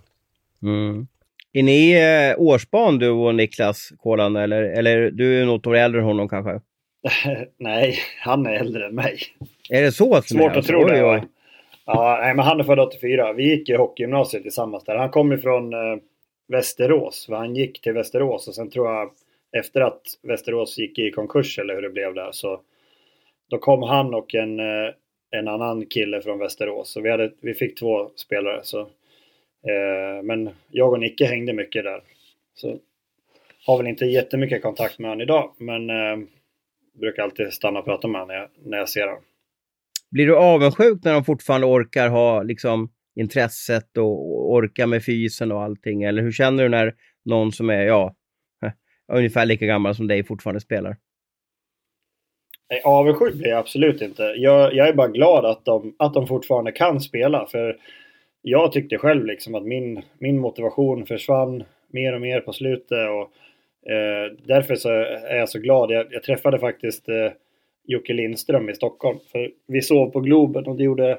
[0.62, 1.06] Mm.
[1.52, 6.00] Är ni eh, årsbarn du och Niklas Kolan eller, eller du är något år äldre
[6.00, 6.60] än honom kanske?
[7.58, 9.18] nej, han är äldre än mig.
[9.70, 10.22] Är det så?
[10.22, 10.98] Svårt att tro det.
[10.98, 11.20] Ja.
[11.86, 13.32] ja, nej, men han är född 84.
[13.32, 14.96] Vi gick i hockeygymnasiet tillsammans där.
[14.96, 15.98] Han kommer från eh,
[16.52, 17.26] Västerås.
[17.26, 19.12] För han gick till Västerås och sen tror jag
[19.52, 22.60] efter att Västerås gick i konkurs eller hur det blev där så
[23.50, 24.90] då kom han och en, eh,
[25.30, 26.92] en annan kille från Västerås.
[26.92, 28.60] Så vi, hade, vi fick två spelare.
[28.62, 32.02] Så, eh, men jag och Nicke hängde mycket där.
[32.54, 32.78] Så
[33.66, 36.26] har väl inte jättemycket kontakt med honom idag men eh,
[37.00, 39.22] brukar alltid stanna och prata med honom när jag, när jag ser honom.
[40.10, 45.62] Blir du avundsjuk när de fortfarande orkar ha liksom intresset och orka med fysen och
[45.62, 46.02] allting?
[46.02, 46.94] Eller hur känner du när
[47.24, 48.14] någon som är, ja,
[48.64, 48.72] eh,
[49.12, 50.96] ungefär lika gammal som dig fortfarande spelar?
[52.70, 54.22] Nej, avundsjuk blir jag absolut inte.
[54.22, 57.46] Jag, jag, är bara glad att de, att de fortfarande kan spela.
[57.46, 57.76] För
[58.42, 63.08] jag tyckte själv liksom att min, min motivation försvann mer och mer på slutet.
[63.10, 63.22] Och,
[63.92, 65.90] eh, därför så är jag så glad.
[65.90, 67.32] Jag, jag träffade faktiskt eh,
[67.84, 69.18] Jocke Lindström i Stockholm.
[69.32, 71.18] För vi sov på Globen och det gjorde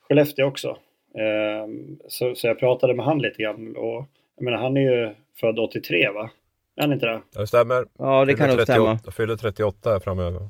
[0.00, 0.76] Skellefteå också.
[1.14, 1.68] Eh,
[2.08, 3.76] så, så jag pratade med han lite grann.
[3.76, 4.04] Och,
[4.36, 6.30] jag menar, han är ju född 83 va?
[6.76, 7.20] Är han inte det?
[7.36, 7.86] Det stämmer.
[7.98, 8.98] Ja, det kan nog stämma.
[9.16, 10.40] Fyller 38 här framöver.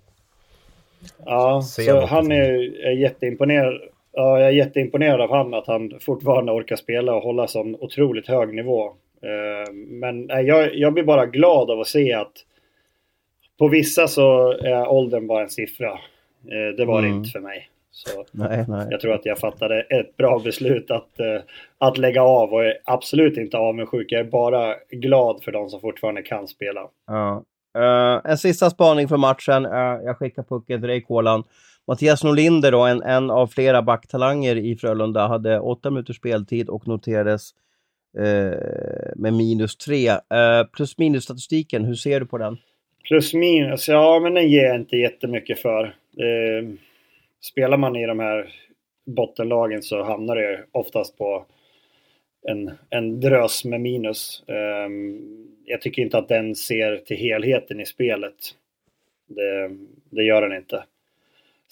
[1.24, 3.80] Ja, så han är, är jätteimponerad.
[4.12, 8.26] Ja, jag är jätteimponerad av han att han fortfarande orkar spela och hålla sån otroligt
[8.26, 8.86] hög nivå.
[9.22, 12.32] Eh, men jag, jag blir bara glad av att se att
[13.58, 15.90] på vissa så är åldern bara en siffra.
[16.44, 17.10] Eh, det var mm.
[17.10, 17.68] det inte för mig.
[17.92, 18.86] Så nej, nej.
[18.90, 21.40] Jag tror att jag fattade ett bra beslut att, uh,
[21.78, 24.12] att lägga av och är absolut inte avundsjuk.
[24.12, 26.80] Jag är bara glad för de som fortfarande kan spela.
[27.06, 27.44] Ja.
[27.78, 29.66] Uh, en sista spaning för matchen.
[29.66, 31.44] Uh, jag skickar pucken till dig, Kolan.
[31.86, 36.88] Mattias Norlinder, då, en, en av flera backtalanger i Frölunda, hade åtta minuters speltid och
[36.88, 37.50] noterades
[38.18, 38.52] uh,
[39.16, 40.10] med minus tre.
[40.72, 42.56] plus minus statistiken, hur ser du på den?
[43.08, 45.94] Plus minus, ja men den ger jag inte jättemycket för
[47.40, 48.52] spelar man i de här
[49.06, 51.46] bottenlagen så hamnar det oftast på
[52.48, 54.44] en, en drös med minus.
[54.86, 58.34] Um, jag tycker inte att den ser till helheten i spelet.
[59.26, 59.70] Det,
[60.10, 60.84] det gör den inte.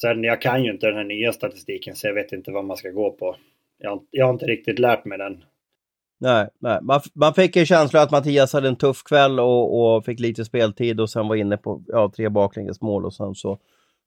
[0.01, 2.77] Sen jag kan ju inte den här nya statistiken så jag vet inte vad man
[2.77, 3.37] ska gå på.
[3.79, 5.45] Jag, jag har inte riktigt lärt mig den.
[6.21, 6.79] Nej, nej.
[6.83, 10.45] Man, man fick en känsla att Mattias hade en tuff kväll och, och fick lite
[10.45, 13.59] speltid och sen var inne på ja, tre baklängesmål och sen så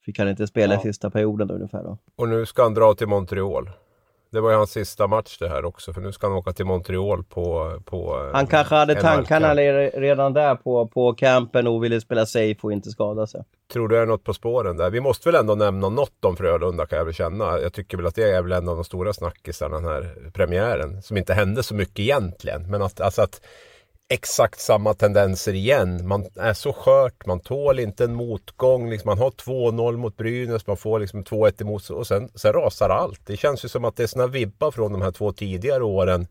[0.06, 0.80] Fick han inte spela ja.
[0.80, 1.98] i sista perioden då, ungefär då.
[2.16, 3.70] Och nu ska han dra till Montreal.
[4.32, 6.66] Det var ju hans sista match det här också, för nu ska han åka till
[6.66, 7.74] Montreal på...
[7.86, 12.74] på han kanske hade tankarna redan där på, på campen och ville spela safe och
[12.74, 13.44] inte skada sig.
[13.74, 14.90] Tror du är något på spåren där?
[14.90, 17.60] Vi måste väl ändå nämna något om Frölunda kan jag väl känna.
[17.60, 21.02] Jag tycker väl att det är väl en av de stora snackisarna den här premiären.
[21.02, 22.72] Som inte hände så mycket egentligen.
[22.72, 23.42] Men att, alltså att
[24.12, 26.08] exakt samma tendenser igen.
[26.08, 28.90] Man är så skört, man tål inte en motgång.
[28.90, 32.54] Liksom man har 2-0 mot Brynäs, man får liksom 2-1 emot sig och sen, sen
[32.54, 33.26] rasar allt.
[33.26, 36.28] Det känns ju som att det är såna vibbar från de här två tidigare åren.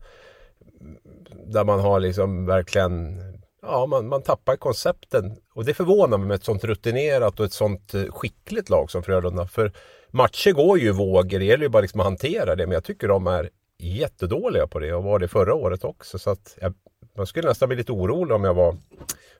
[1.45, 3.19] Där man har liksom verkligen
[3.61, 5.37] Ja, man, man tappar koncepten.
[5.53, 9.03] Och det förvånar mig med ett sånt rutinerat och ett sånt eh, skickligt lag som
[9.03, 9.47] Frölunda.
[9.47, 9.71] För
[10.09, 12.67] matcher går ju i vågor, det gäller ju bara liksom att hantera det.
[12.67, 16.19] Men jag tycker de är jättedåliga på det och var det förra året också.
[16.19, 16.73] Så att jag
[17.17, 18.77] man skulle nästan bli lite orolig om jag var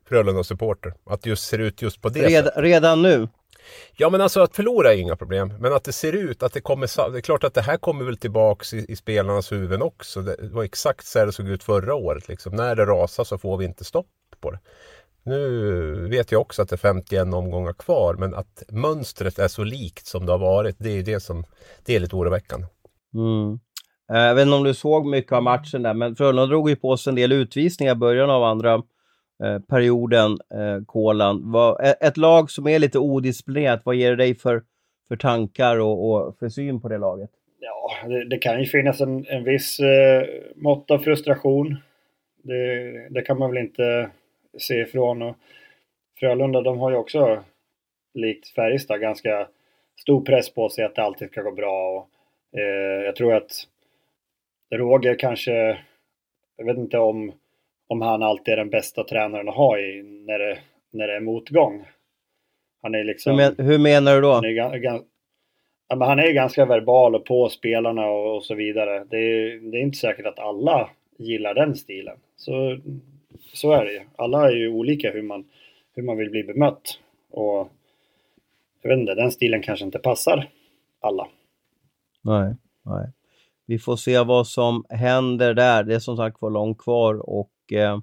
[0.10, 0.94] Frölunda-supporter.
[1.06, 2.64] Att det just ser ut just på det Red, sättet.
[2.64, 3.28] Redan nu?
[3.98, 5.54] Ja men alltså att förlora är inga problem.
[5.60, 7.12] Men att det ser ut att det kommer...
[7.12, 10.22] Det är klart att det här kommer väl tillbaks i, i spelarnas huvuden också.
[10.22, 12.28] Det var exakt så här det såg ut förra året.
[12.28, 12.56] Liksom.
[12.56, 14.08] När det rasar så får vi inte stopp
[14.40, 14.60] på det.
[15.24, 18.14] Nu vet jag också att det är 51 omgångar kvar.
[18.14, 20.76] Men att mönstret är så likt som det har varit.
[20.80, 21.46] Det är det som
[21.86, 22.68] det är lite oroväckande.
[23.14, 23.60] Mm.
[24.12, 26.76] Eh, jag vet inte om du såg mycket av matchen där, men Frölunda drog ju
[26.76, 28.74] på sig en del utvisningar i början av andra
[29.44, 31.54] eh, perioden, eh, Kolan.
[32.02, 34.64] ett lag som är lite odisciplinerat, vad ger det dig för,
[35.08, 37.30] för tankar och, och för syn på det laget?
[37.60, 40.24] Ja, det, det kan ju finnas en, en viss eh,
[40.56, 41.78] mått av frustration.
[42.44, 44.10] Det, det, kan man väl inte
[44.58, 45.22] se ifrån.
[45.22, 45.36] Och
[46.20, 47.44] Frölunda, de har ju också,
[48.14, 49.48] likt Färjestad, ganska
[50.02, 51.90] stor press på sig att det alltid ska gå bra.
[51.90, 52.10] Och,
[52.60, 53.68] eh, jag tror att
[54.72, 55.78] Roger kanske,
[56.58, 57.32] jag vet inte om,
[57.88, 60.60] om han alltid är den bästa tränaren att ha i när det,
[60.92, 61.88] när det är motgång.
[62.82, 63.32] Han är liksom...
[63.32, 64.34] Hur, men, hur menar du då?
[64.34, 64.50] Han är,
[65.88, 69.06] ja, men han är ganska verbal och på spelarna och, och så vidare.
[69.10, 72.18] Det är, det är inte säkert att alla gillar den stilen.
[72.36, 72.80] Så,
[73.54, 74.02] så är det ju.
[74.16, 75.50] Alla är ju olika hur man,
[75.96, 77.00] hur man vill bli bemött.
[77.30, 77.70] Och
[78.82, 80.48] jag vet inte, den stilen kanske inte passar
[81.00, 81.28] alla.
[82.22, 82.56] Nej,
[82.86, 83.12] nej
[83.72, 85.84] vi får se vad som händer där.
[85.84, 88.00] Det är som sagt var långt kvar och eh,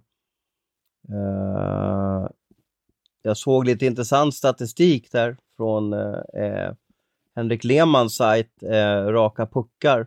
[1.09, 2.26] eh,
[3.22, 6.72] jag såg lite intressant statistik där från eh, eh
[7.37, 10.07] Henrik Lehmanns sajt eh, Raka puckar.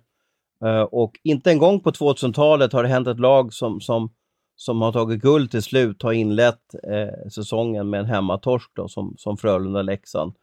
[0.65, 4.09] Eh, och inte en gång på 2000-talet har det hänt ett lag som, som,
[4.55, 9.15] som har tagit guld till slut har inlett eh, säsongen med en hemmatorsk då, som,
[9.17, 10.33] som Frölunda, Leksand,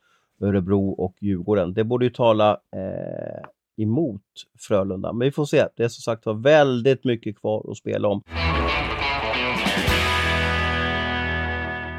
[0.41, 1.75] Örebro och Djurgården.
[1.75, 3.45] Det borde ju tala eh,
[3.79, 4.23] emot
[4.59, 5.67] Frölunda, men vi får se.
[5.77, 8.23] Det är som sagt var väldigt mycket kvar att spela om.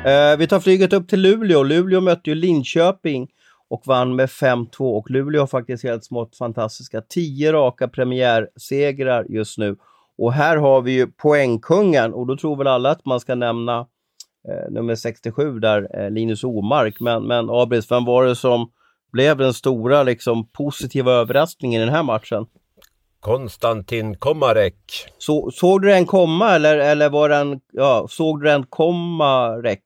[0.06, 1.64] Eh, vi tar flyget upp till Luleå.
[1.64, 3.28] Luleå mötte ju Linköping
[3.70, 9.58] och vann med 5-2 och Luleå har faktiskt helt smått fantastiska 10 raka premiärsegrar just
[9.58, 9.76] nu.
[10.18, 13.80] Och här har vi ju poängkungen och då tror väl alla att man ska nämna
[14.48, 17.00] eh, nummer 67 där, eh, Linus Omark.
[17.00, 18.72] Men, men Abris, vem var det som
[19.12, 22.46] blev den stora liksom, positiva överraskningen i den här matchen?
[23.20, 24.76] Konstantin Komarek.
[25.18, 29.82] Så, såg du den komma eller, eller var den, ja, såg du den komma räck?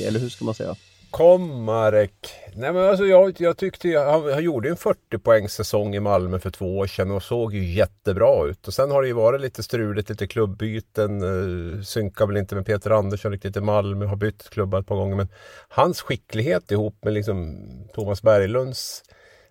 [0.00, 0.74] Eller hur ska man säga?
[1.10, 2.12] Komarek.
[2.58, 6.38] Nej men alltså jag, jag tyckte han, han gjorde en 40 poängs säsong i Malmö
[6.38, 8.68] för två år sedan och såg ju jättebra ut.
[8.68, 11.22] Och sen har det ju varit lite struligt, lite klubbyten.
[11.22, 14.96] eh, synkar väl inte med Peter Andersson riktigt i Malmö, har bytt klubbar ett par
[14.96, 15.16] gånger.
[15.16, 15.28] Men
[15.68, 17.56] hans skicklighet ihop med liksom
[17.94, 19.02] Thomas Berglunds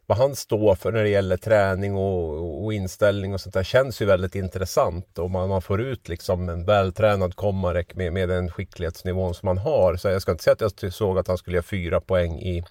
[0.07, 4.01] vad han står för när det gäller träning och, och inställning och sånt där känns
[4.01, 5.19] ju väldigt intressant.
[5.19, 9.57] Och man, man får ut liksom en vältränad Komarek med, med den skicklighetsnivån som han
[9.57, 9.95] har.
[9.95, 12.63] Så jag ska inte säga att jag såg att han skulle göra fyra poäng i,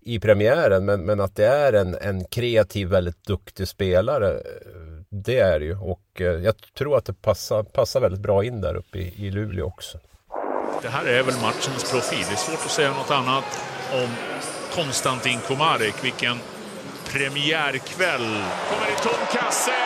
[0.00, 0.84] i premiären.
[0.84, 4.34] Men, men att det är en, en kreativ, väldigt duktig spelare.
[4.34, 4.42] Eh,
[5.08, 5.78] det är det ju.
[5.78, 9.30] Och eh, jag tror att det passar, passar väldigt bra in där uppe i, i
[9.30, 9.98] Luleå också.
[10.82, 12.24] Det här är väl matchens profil.
[12.28, 13.44] Det är svårt att säga något annat
[13.92, 14.08] om
[14.74, 16.04] Konstantin Komarek.
[16.04, 16.36] Vilken
[17.12, 18.28] premiärkväll.
[18.68, 19.78] Kommer i tom kasse.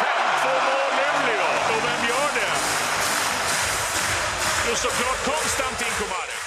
[0.00, 1.48] 5-2-mål Luleå.
[1.72, 2.54] Och vem gör det?
[4.68, 6.40] Jo, såklart Konstantin Komarek.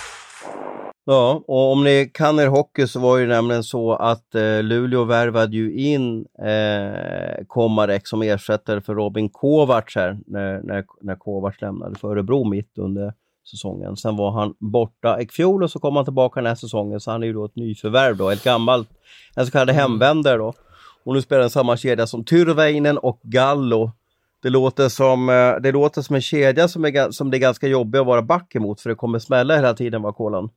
[1.05, 5.03] Ja, och om ni kan er hockey så var det nämligen så att eh, Luleå
[5.03, 11.61] värvade ju in eh, Komarek som ersättare för Robin Kovacs här när, när, när Kovacs
[11.61, 13.13] lämnade för Örebro mitt under
[13.51, 13.97] säsongen.
[13.97, 17.11] Sen var han borta i fjol och så kom han tillbaka den här säsongen så
[17.11, 18.89] han är ju då ett nyförvärv då, ett gammalt,
[19.35, 19.81] en så kallad mm.
[19.81, 20.53] hemvändare då.
[21.03, 23.91] Och nu spelar han samma kedja som Tyrväinen och Gallo.
[24.43, 27.67] Det låter som, eh, det låter som en kedja som, är, som det är ganska
[27.67, 30.49] jobbigt att vara back emot för det kommer smälla hela tiden var Kolan.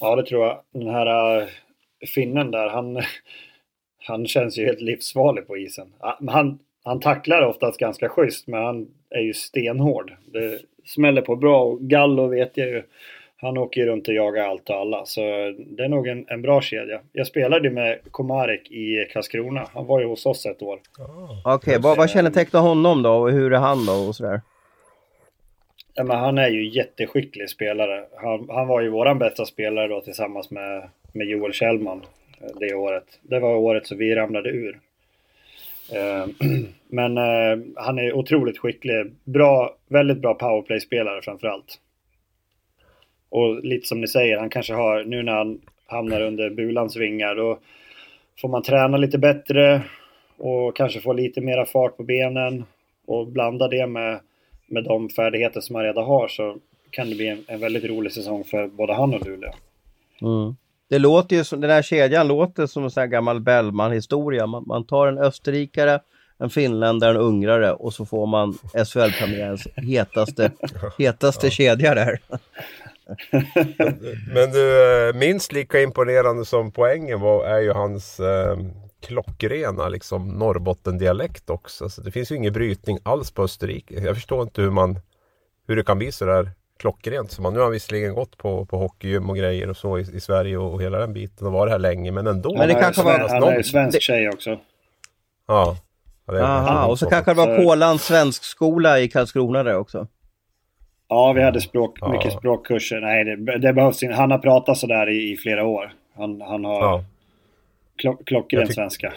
[0.00, 0.60] Ja det tror jag.
[0.72, 1.48] Den här uh,
[2.14, 3.02] finnen där, han,
[4.06, 5.92] han känns ju helt livsfarlig på isen.
[6.28, 10.12] Han, han tacklar oftast ganska schysst men han är ju stenhård.
[10.32, 12.82] Det smäller på bra och Gallo vet jag ju.
[13.36, 15.20] Han åker ju runt och jagar allt och alla så
[15.58, 17.00] det är nog en, en bra kedja.
[17.12, 19.66] Jag spelade med Komarek i Karlskrona.
[19.74, 20.80] Han var ju hos oss ett år.
[21.44, 24.40] Okej, okay, vad, vad kännetecknar honom då och hur är han då och sådär?
[25.94, 28.04] Ja, men han är ju jätteskicklig spelare.
[28.16, 32.02] Han, han var ju våran bästa spelare då tillsammans med, med Joel Kjellman
[32.40, 33.04] eh, det året.
[33.22, 34.80] Det var året så vi ramlade ur.
[35.92, 36.26] Eh,
[36.88, 39.12] men eh, han är otroligt skicklig.
[39.24, 41.78] Bra, väldigt bra powerplay-spelare framförallt.
[43.28, 47.34] Och lite som ni säger, han kanske har, nu när han hamnar under Bulans vingar,
[47.34, 47.58] då
[48.40, 49.82] får man träna lite bättre
[50.36, 52.64] och kanske få lite mera fart på benen
[53.06, 54.20] och blanda det med,
[54.66, 56.56] med de färdigheter som han redan har så
[56.90, 59.52] kan det bli en, en väldigt rolig säsong för både han och Luleå.
[60.22, 60.56] Mm.
[60.90, 64.46] Det låter ju som, den här kedjan låter som en sån här gammal Bellman-historia.
[64.46, 66.00] Man, man, tar en österrikare,
[66.38, 70.52] en finländare, en ungrare och så får man SHL-premiärens hetaste,
[70.98, 71.50] hetaste ja.
[71.50, 72.20] kedja där.
[74.34, 78.58] Men du, eh, minst lika imponerande som poängen var är ju hans eh,
[79.06, 81.88] klockrena liksom Norrbotten-dialekt också.
[81.88, 83.94] Så det finns ju ingen brytning alls på Österrike.
[83.94, 85.00] Jag förstår inte hur man
[85.66, 87.30] hur det kan bli så där klockrent.
[87.30, 90.00] Så man, nu har han visserligen gått på, på hockeygym och grejer och så i,
[90.00, 92.12] i Sverige och, och, hela den biten och varit här länge.
[92.12, 92.56] Men ändå.
[92.56, 93.18] Men det kanske var...
[93.28, 94.58] Han är ju svensk tjej också.
[95.46, 95.76] Ja.
[96.26, 100.06] ja Aha, och så kanske det var Kolans svenskskola i Karlskrona där också.
[101.08, 102.08] Ja, vi hade språk, ja.
[102.08, 103.00] mycket språkkurser.
[103.00, 104.14] Nej, det, det behövs inte.
[104.14, 105.92] Han har pratat sådär i, i flera år.
[106.16, 107.04] Han, han har ja.
[107.96, 109.12] klock, klockren svenska.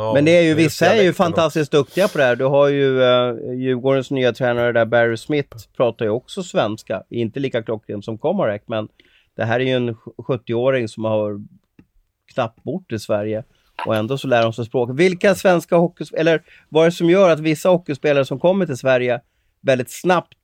[0.00, 2.36] Ja, Men det är ju, vissa är ju fantastiskt duktiga på det här.
[2.36, 7.02] Du har ju uh, Djurgårdens nya tränare där, Barry Smith, pratar ju också svenska.
[7.10, 8.88] Inte lika klockrent som Komarek, men
[9.36, 11.40] det här är ju en 70-åring som har
[12.34, 13.44] knappt bort i Sverige
[13.86, 14.90] och ändå så lär de sig språk.
[14.92, 18.76] Vilka svenska hockeyspelare, eller vad är det som gör att vissa hockeyspelare som kommer till
[18.76, 19.20] Sverige
[19.60, 20.38] väldigt snabbt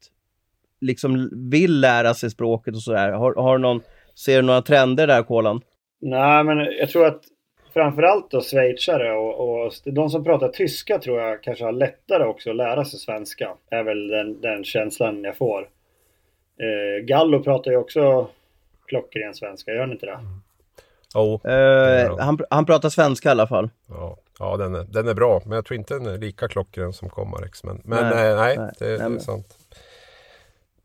[0.81, 3.13] liksom vill lära sig språket och sådär?
[3.13, 3.81] Har, har någon,
[4.15, 5.61] ser du några trender där, Kolan?
[6.01, 7.21] Nej, men jag tror att
[7.77, 12.51] framförallt då schweizare och, och de som pratar tyska tror jag kanske har lättare också
[12.51, 13.55] att lära sig svenska.
[13.71, 15.69] Är väl den, den känslan jag får.
[16.61, 18.29] Eh, Gallo pratar ju också
[18.87, 20.19] klockren svenska, gör han inte det?
[21.15, 23.71] Oh, uh, han, han pratar svenska i alla fall.
[23.89, 24.17] Ja.
[24.39, 27.09] Ja, den är, den är bra, men jag tror inte den är lika klockren som
[27.09, 27.65] Komarex.
[27.65, 29.59] Men, men nej, nej, nej, det, nej, det är sant.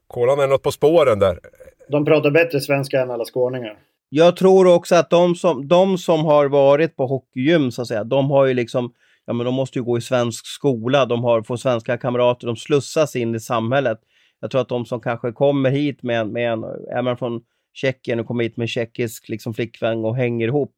[0.08, 1.40] Kolan är något på spåren där.
[1.88, 3.78] De pratar bättre svenska än alla skåningar.
[4.14, 8.04] Jag tror också att de som, de som har varit på hockeygym, så att säga,
[8.04, 8.94] de har ju liksom,
[9.26, 12.56] ja men de måste ju gå i svensk skola, de har, får svenska kamrater, de
[12.56, 14.00] slussas in i samhället.
[14.40, 16.64] Jag tror att de som kanske kommer hit med, med en,
[16.96, 17.42] är man från
[17.74, 20.76] Tjeckien och kommer hit med en tjeckisk liksom, flickvän och hänger ihop,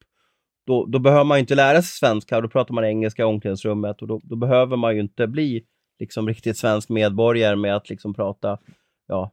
[0.66, 3.26] då, då behöver man ju inte lära sig svenska och då pratar man engelska i
[3.26, 5.66] omklädningsrummet och då, då behöver man ju inte bli
[6.00, 8.58] liksom riktigt svensk medborgare med att liksom prata
[9.08, 9.32] ja,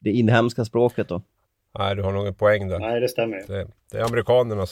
[0.00, 1.22] det inhemska språket då.
[1.78, 2.78] Nej, du har nog en poäng där.
[2.78, 3.36] Nej, det stämmer.
[3.46, 4.66] Det, det är amerikanerna.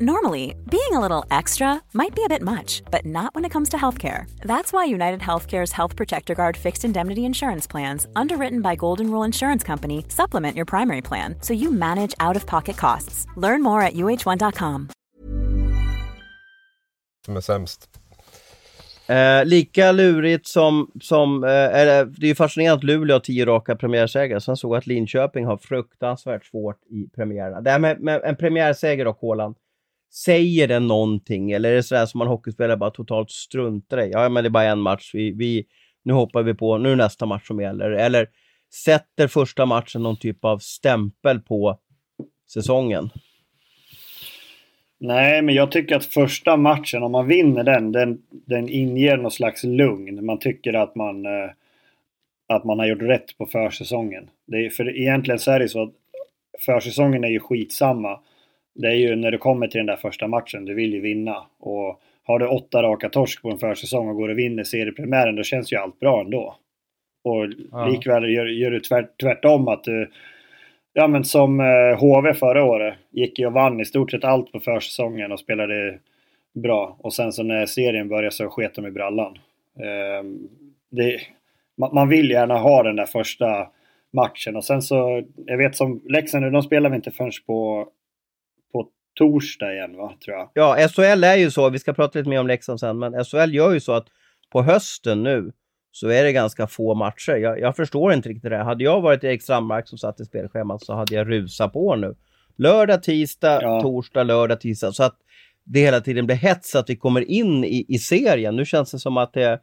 [0.00, 3.68] Normally, being a little extra might be a bit much, but not when it comes
[3.70, 4.26] to healthcare.
[4.40, 9.26] That's why United Healthcare's Health Protector Guard fixed indemnity insurance plans, underwritten by Golden Rule
[9.26, 13.26] Insurance Company, supplement your primary plan so you manage out of pocket costs.
[13.36, 14.88] Learn more at uh1.com.
[17.26, 17.88] Som är sämst.
[19.08, 23.76] Eh, lika lurigt som, som eh, är, det är fascinerande att Luleå har tio raka
[23.76, 24.38] premiärsegrar.
[24.38, 27.60] Sen såg jag att Linköping har fruktansvärt svårt i premiärerna.
[27.60, 29.54] Det här med, med en premiärseger då, Kolan.
[30.14, 34.10] Säger det någonting eller är det sådär som man hockeyspelare bara totalt struntar i?
[34.10, 35.10] Ja, men det är bara en match.
[35.14, 35.66] Vi, vi,
[36.04, 37.90] nu hoppar vi på, nu är nästa match som gäller.
[37.90, 38.28] Eller
[38.84, 41.78] sätter första matchen någon typ av stämpel på
[42.52, 43.10] säsongen?
[45.06, 49.30] Nej, men jag tycker att första matchen, om man vinner den, den, den inger någon
[49.30, 50.26] slags lugn.
[50.26, 51.50] Man tycker att man, eh,
[52.48, 54.30] att man har gjort rätt på försäsongen.
[54.46, 55.92] Det är, för egentligen så är det så att
[56.66, 58.20] försäsongen är ju skitsamma.
[58.74, 61.36] Det är ju när du kommer till den där första matchen, du vill ju vinna.
[61.60, 65.42] Och har du åtta raka torsk på en försäsong och går och vinner seriepremiären, då
[65.42, 66.56] känns ju allt bra ändå.
[67.24, 67.86] Och ja.
[67.86, 70.10] likväl gör, gör du tvärt, tvärtom att du
[70.98, 72.94] Ja men som eh, HV förra året.
[73.10, 75.98] Gick ju och vann i stort sett allt på försäsongen och spelade
[76.54, 76.96] bra.
[76.98, 79.38] Och sen så när serien började så sket de i brallan.
[79.78, 80.24] Eh,
[80.90, 81.20] det,
[81.78, 83.68] man, man vill gärna ha den där första
[84.12, 87.88] matchen och sen så, jag vet som Leksand nu, de spelar vi inte förrän på,
[88.72, 90.50] på torsdag igen va, tror jag.
[90.54, 93.54] Ja, SHL är ju så, vi ska prata lite mer om Leksand sen, men SHL
[93.54, 94.06] gör ju så att
[94.52, 95.52] på hösten nu
[95.96, 97.32] så är det ganska få matcher.
[97.36, 98.56] Jag, jag förstår inte riktigt det.
[98.56, 102.14] Hade jag varit Erik Strandmark som satt i spelschemat så hade jag rusat på nu.
[102.56, 103.80] Lördag, tisdag, ja.
[103.80, 104.92] torsdag, lördag, tisdag.
[104.92, 105.16] Så att
[105.64, 108.56] det hela tiden blir hets att vi kommer in i, i serien.
[108.56, 109.58] Nu känns det som att det är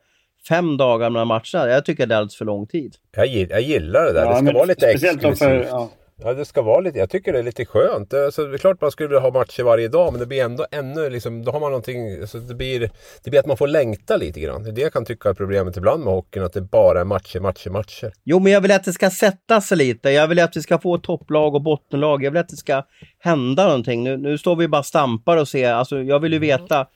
[0.50, 1.72] fem dagar mellan matcherna.
[1.72, 2.96] Jag tycker det är alldeles för lång tid.
[3.16, 4.26] Jag, jag gillar det där.
[4.26, 5.40] Ja, det ska vara lite exklusivt.
[5.40, 5.92] För, ja.
[6.18, 8.14] Ja, det ska vara lite, jag tycker det är lite skönt.
[8.14, 10.66] Alltså, det är klart man skulle vilja ha matcher varje dag men det blir ändå
[10.72, 12.80] ännu liksom, då har man någonting, alltså, det, blir,
[13.24, 14.64] det blir att man får längta lite grann.
[14.64, 17.06] Det är det jag kan tycka är problemet ibland med hockeyn, att det bara är
[17.06, 18.14] matcher, matcher, matcher.
[18.24, 20.10] Jo, men jag vill att det ska sätta sig lite.
[20.10, 22.24] Jag vill att vi ska få topplag och bottenlag.
[22.24, 22.84] Jag vill att det ska
[23.20, 24.04] hända någonting.
[24.04, 26.88] Nu, nu står vi bara stampar och ser, alltså jag vill ju veta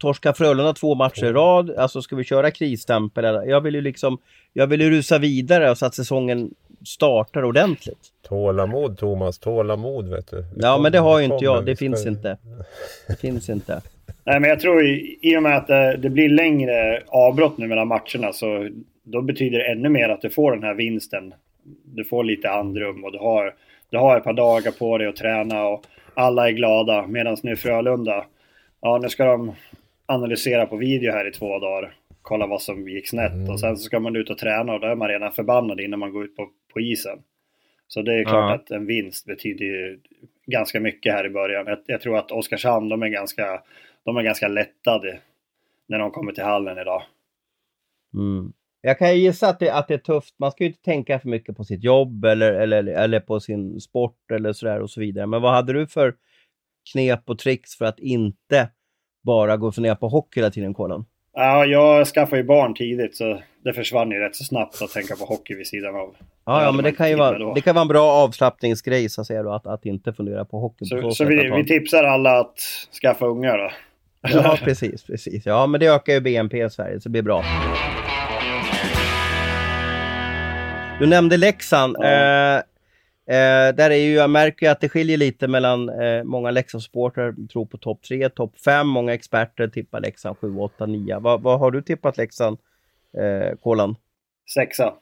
[0.00, 3.24] torska Frölunda två matcher i rad, alltså ska vi köra krisstämpel?
[3.24, 4.18] Jag vill ju liksom,
[4.52, 6.50] jag vill ju rusa vidare så att säsongen
[6.84, 7.98] startar ordentligt.
[8.28, 10.44] Tålamod Thomas, tålamod vet du.
[10.56, 12.38] ja men det har ju inte jag, det finns inte.
[13.08, 13.82] Det finns inte.
[14.24, 17.66] Nej men jag tror i, i och med att det, det blir längre avbrott nu
[17.66, 18.68] mellan matcherna så
[19.02, 21.34] då betyder det ännu mer att du får den här vinsten.
[21.84, 23.54] Du får lite andrum och du har,
[23.90, 27.06] du har ett par dagar på dig att träna och alla är glada.
[27.06, 28.24] Medan nu Frölunda,
[28.80, 29.52] ja nu ska de
[30.06, 31.94] analysera på video här i två dagar.
[32.22, 33.50] Kolla vad som gick snett mm.
[33.50, 35.98] och sen så ska man ut och träna och då är man redan förbannad innan
[35.98, 37.18] man går ut på, på isen.
[37.88, 38.54] Så det är klart ja.
[38.54, 40.00] att en vinst betyder ju
[40.46, 41.66] ganska mycket här i början.
[41.66, 43.62] Jag, jag, tror att Oskarshamn, de är ganska,
[44.04, 45.20] de är ganska lättade
[45.88, 47.02] när de kommer till hallen idag.
[48.14, 48.52] Mm.
[48.82, 50.34] Jag kan gissa att det, att det är tufft.
[50.38, 53.80] Man ska ju inte tänka för mycket på sitt jobb eller, eller, eller på sin
[53.80, 55.26] sport eller sådär och så vidare.
[55.26, 56.14] Men vad hade du för
[56.92, 58.70] knep och tricks för att inte
[59.22, 61.06] bara gå och fundera på hockey hela tiden, Kolan?
[61.34, 65.16] Ja, jag skaffade ju barn tidigt så det försvann ju rätt så snabbt att tänka
[65.16, 66.14] på hockey vid sidan av.
[66.46, 69.26] Ja, ja men det kan ju vara, det kan vara en bra avslappningsgrej så att
[69.26, 70.84] säga då, att, att inte fundera på hockey.
[70.84, 72.58] Så, på så, så vi, vi tipsar alla att
[73.02, 73.70] skaffa ungar då?
[74.22, 75.46] Ja, precis, precis.
[75.46, 77.44] Ja, men det ökar ju BNP i Sverige så det blir bra.
[81.00, 81.96] Du nämnde Leksand.
[81.98, 82.56] Ja.
[82.56, 82.62] Eh,
[83.26, 87.66] Eh, där är ju, jag märker att det skiljer lite mellan eh, många Leksandssupportrar tror
[87.66, 88.88] på topp 3, topp 5.
[88.88, 91.18] Många experter tippar Leksand 7, 8, 9.
[91.18, 92.58] Vad, vad har du tippat Leksand,
[93.18, 93.96] eh, Kolan?
[94.54, 94.94] Sexa.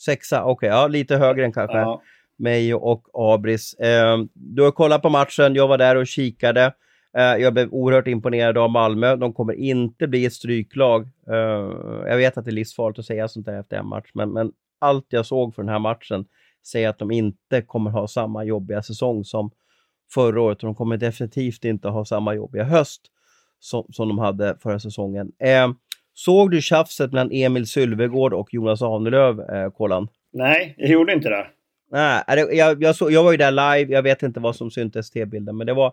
[0.00, 0.52] Sexa, okej.
[0.52, 2.02] Okay, ja, lite högre än kanske ja.
[2.36, 3.74] mig och Abris.
[3.74, 6.72] Eh, du har kollat på matchen, jag var där och kikade.
[7.16, 9.16] Eh, jag blev oerhört imponerad av Malmö.
[9.16, 11.08] De kommer inte bli ett stryklag.
[11.30, 14.32] Eh, jag vet att det är livsfarligt att säga sånt där efter en match, men,
[14.32, 16.24] men allt jag såg för den här matchen
[16.66, 19.50] säger att de inte kommer ha samma jobbiga säsong som
[20.14, 23.02] förra året och de kommer definitivt inte ha samma jobbiga höst
[23.58, 25.32] som, som de hade förra säsongen.
[25.38, 25.70] Eh,
[26.14, 30.08] såg du tjafset mellan Emil Sylvegård och Jonas Ahnelöv, eh, Kolan?
[30.32, 31.46] Nej, jag gjorde inte det.
[31.90, 35.10] Nej, jag, jag, så, jag var ju där live, jag vet inte vad som syntes
[35.10, 35.92] T-bilden, men det var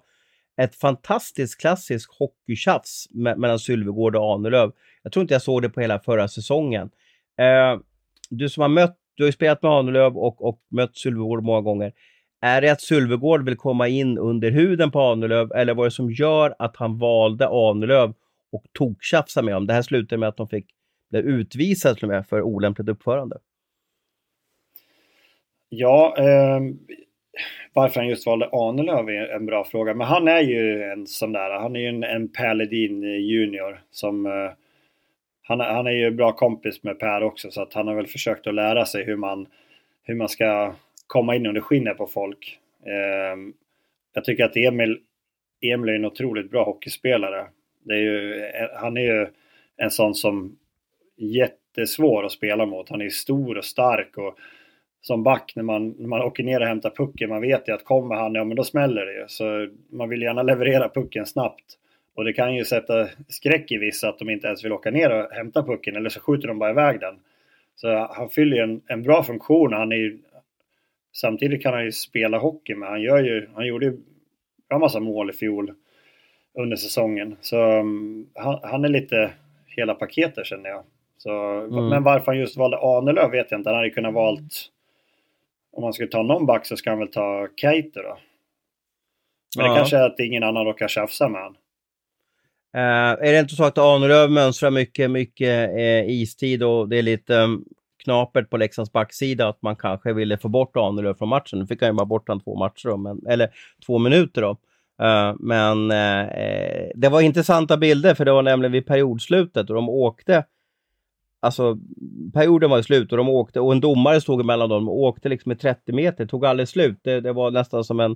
[0.57, 4.71] ett fantastiskt klassiskt hockeytjafs me mellan Sylvegård och Ahnelöv.
[5.03, 6.89] Jag tror inte jag såg det på hela förra säsongen.
[7.39, 7.79] Eh,
[8.29, 11.61] du som har mött, du har ju spelat med Ahnelöv och, och mött Sylvegård många
[11.61, 11.93] gånger.
[12.41, 15.95] Är det att Sylvegård vill komma in under huden på Ahnelöv eller vad är det
[15.95, 18.13] som gör att han valde Ahnelöv
[18.51, 19.67] och toktjafsa med honom?
[19.67, 20.65] Det här slutade med att de fick
[21.11, 23.37] bli utvisade till och med för olämpligt uppförande.
[25.69, 26.59] Ja, eh,
[27.73, 29.93] varför han just valde Ahnelöv är en bra fråga.
[29.93, 33.81] Men han är ju en sån där, han är ju en, en Per Ledin junior
[33.91, 34.31] som eh,
[35.47, 38.47] han, han är ju bra kompis med Per också så att han har väl försökt
[38.47, 39.47] att lära sig hur man,
[40.03, 40.73] hur man ska
[41.07, 42.59] komma in under skinnet på folk.
[42.85, 43.37] Eh,
[44.13, 44.99] jag tycker att Emil,
[45.61, 47.45] Emil är en otroligt bra hockeyspelare.
[47.83, 49.27] Det är ju, eh, han är ju
[49.77, 50.57] en sån som
[51.17, 52.89] jättesvår att spela mot.
[52.89, 54.37] Han är stor och stark och
[55.01, 57.29] som back när man, när man åker ner och hämtar pucken.
[57.29, 59.25] Man vet ju att kommer han, ja men då smäller det ju.
[59.27, 61.77] Så man vill gärna leverera pucken snabbt.
[62.15, 65.09] Och det kan ju sätta skräck i vissa att de inte ens vill åka ner
[65.09, 67.19] och hämta pucken eller så skjuter de bara iväg den.
[67.75, 69.73] Så han fyller ju en, en bra funktion.
[69.73, 70.19] Han är ju,
[71.13, 73.97] samtidigt kan han ju spela hockey men han gör ju, han gjorde ju
[74.69, 75.73] en massa mål i fjol
[76.53, 77.37] under säsongen.
[77.41, 79.31] Så um, han, han, är lite
[79.67, 80.83] hela paketet känner jag.
[81.17, 81.89] Så, mm.
[81.89, 83.69] Men varför han just valde Ahnelöv vet jag inte.
[83.69, 84.71] Han hade kunnat valt
[85.71, 88.17] om man skulle ta någon back så ska han väl ta Keiter då.
[89.57, 89.71] Men ja.
[89.71, 91.57] det kanske är att ingen annan råkar tjafsa med honom.
[92.75, 97.01] Uh, är det inte så att Ahnelöv mönstrar mycket, mycket uh, istid och det är
[97.01, 97.65] lite um,
[98.03, 101.59] knapert på Leksands backsida att man kanske ville få bort Ahnelöv från matchen.
[101.59, 103.49] Nu fick han ju bara bort han två matcher då, men, eller
[103.85, 104.57] två minuter då.
[105.03, 105.87] Uh, men
[106.95, 110.45] det var intressanta bilder för det var nämligen vid periodslutet och de åkte
[111.39, 111.77] Alltså
[112.33, 115.51] perioden var slut och de åkte och en domare stod emellan dem och åkte liksom
[115.51, 116.99] i 30 meter, tog aldrig slut.
[117.01, 118.15] Det, det var nästan som en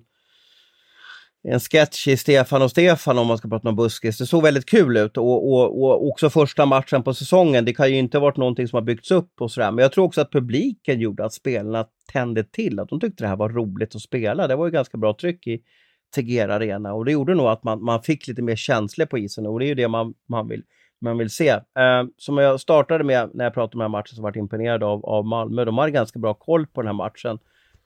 [1.44, 4.18] en sketch i Stefan och Stefan om man ska prata om buskis.
[4.18, 7.66] Det såg väldigt kul ut och, och, och också första matchen på säsongen.
[7.66, 9.72] Det kan ju inte ha varit någonting som har byggts upp och sådär.
[9.72, 12.80] Men jag tror också att publiken gjorde att spelarna tände till.
[12.80, 14.48] Att de tyckte det här var roligt att spela.
[14.48, 15.62] Det var ju ganska bra tryck i
[16.16, 19.48] Tegera Arena och det gjorde nog att man, man fick lite mer känslor på isen
[19.48, 20.64] och det är ju det man, man vill
[21.02, 21.50] man vill se.
[21.50, 24.38] Eh, som jag startade med när jag pratade om den här matchen så var jag
[24.38, 25.66] imponerad av, av Malmö.
[25.66, 27.40] De hade ganska bra koll på den här matchen.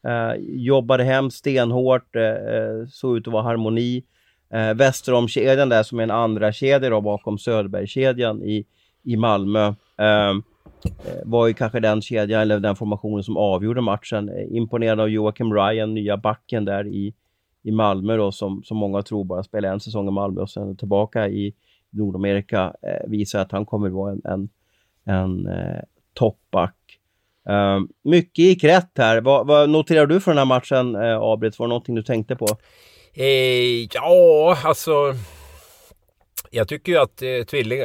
[0.07, 4.03] Eh, jobbade hem stenhårt, eh, eh såg ut att vara harmoni.
[4.53, 8.65] Eh, Västerholmskedjan där som är en andra kedja då, bakom Söderbergskedjan i,
[9.03, 9.73] i Malmö.
[9.97, 10.43] Ehm,
[10.85, 14.29] eh, var ju kanske den kedjan eller den formationen som avgjorde matchen.
[14.29, 17.13] Eh, imponerad av Joakim Ryan, nya backen där i,
[17.63, 20.77] i Malmö då som, som många tror bara spelar en säsong i Malmö och sen
[20.77, 21.53] tillbaka i,
[21.93, 24.49] Nordamerika eh, visar att han kommer att vara en, en,
[25.03, 25.81] en eh,
[26.13, 26.75] toppback.
[27.49, 29.21] Uh, mycket gick rätt här.
[29.21, 31.59] Vad, vad noterar du från den här matchen, eh, Abrit?
[31.59, 32.47] Var det någonting du tänkte på?
[33.13, 35.15] Eh, ja, alltså
[36.55, 37.81] jag tycker ju att eh, tvilling,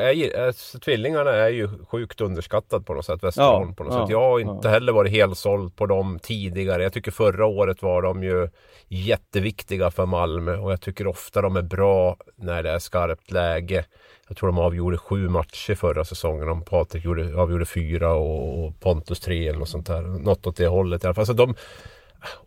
[0.46, 3.22] alltså, tvillingarna är ju sjukt underskattade på något sätt.
[3.22, 4.10] Västerholm ja, på något ja, sätt.
[4.10, 4.70] Jag har inte ja.
[4.70, 6.82] heller varit helt såld på dem tidigare.
[6.82, 8.48] Jag tycker förra året var de ju
[8.88, 13.84] jätteviktiga för Malmö och jag tycker ofta de är bra när det är skarpt läge.
[14.28, 16.48] Jag tror de avgjorde sju matcher förra säsongen.
[16.48, 20.02] Om Patrik gjorde, avgjorde fyra och Pontus tre eller något sånt där.
[20.02, 21.26] Något åt det hållet i alla fall.
[21.26, 21.54] Så de,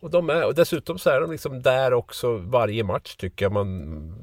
[0.00, 3.52] och, de är, och dessutom så är de liksom där också varje match tycker jag.
[3.52, 4.14] Man,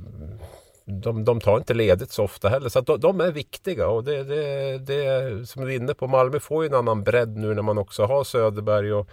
[0.90, 2.70] de, de tar inte ledigt så ofta heller.
[2.70, 6.08] Så de, de, är viktiga och det, det, det som du är inne på.
[6.08, 9.10] Malmö får ju en annan bredd nu när man också har Söderberg och,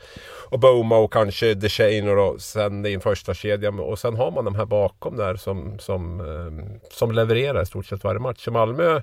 [0.50, 4.44] och Boma och kanske DeShane och sen i en första kedja Och sen har man
[4.44, 8.44] de här bakom där som, som, eh, som levererar i stort sett varje match.
[8.44, 9.00] Så Malmö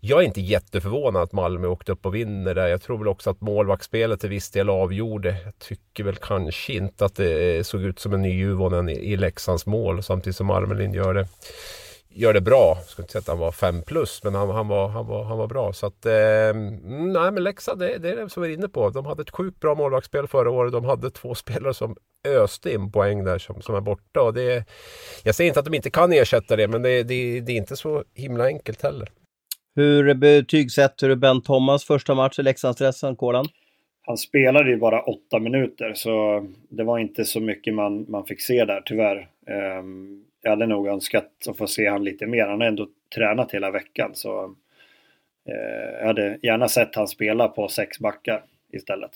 [0.00, 2.68] jag är inte jätteförvånad att Malmö åkte upp och vinner där.
[2.68, 5.36] Jag tror väl också att målvaktsspelet till viss del avgjorde.
[5.44, 9.16] Jag tycker väl kanske inte att det eh, såg ut som en ny Juvonen i,
[9.16, 11.28] Leksands mål samtidigt som Marmelin gör det
[12.16, 12.74] gör det bra.
[12.76, 15.24] Jag ska inte säga att han var 5 plus, men han, han, var, han, var,
[15.24, 15.72] han var bra.
[15.72, 16.54] Så att, eh,
[16.84, 18.90] nej men Leksand, det, det är det som vi är inne på.
[18.90, 20.72] De hade ett sjukt bra målvaktsspel förra året.
[20.72, 21.96] De hade två spelare som
[22.28, 24.22] öste in poäng där som, som är borta.
[24.22, 24.64] Och det,
[25.24, 27.76] jag säger inte att de inte kan ersätta det, men det, det, det är inte
[27.76, 29.08] så himla enkelt heller.
[29.74, 33.46] Hur betygsätter du Ben Thomas första match i Leksandsdressen, Kolan?
[34.06, 38.42] Han spelade ju bara åtta minuter så det var inte så mycket man, man fick
[38.42, 39.28] se där tyvärr.
[39.80, 42.46] Um, jag hade nog önskat att få se han lite mer.
[42.46, 44.44] Han har ändå tränat hela veckan så
[45.48, 48.42] eh, jag hade gärna sett han spela på sex backar
[48.72, 49.10] istället.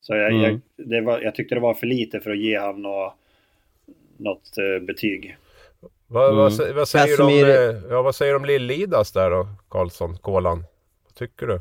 [0.00, 0.42] Så jag, mm.
[0.42, 3.12] jag, det var, jag tyckte det var för lite för att ge han några,
[4.16, 4.50] något
[4.86, 5.36] betyg.
[6.06, 6.36] Vad, Mm.
[6.36, 7.26] vad, eh, vad säger Mm.
[7.26, 10.64] de, Casemiro- eh, ja, vad säger de om Lill-Lidas där då, Karlsson, Kolan?
[11.04, 11.60] Vad tycker du?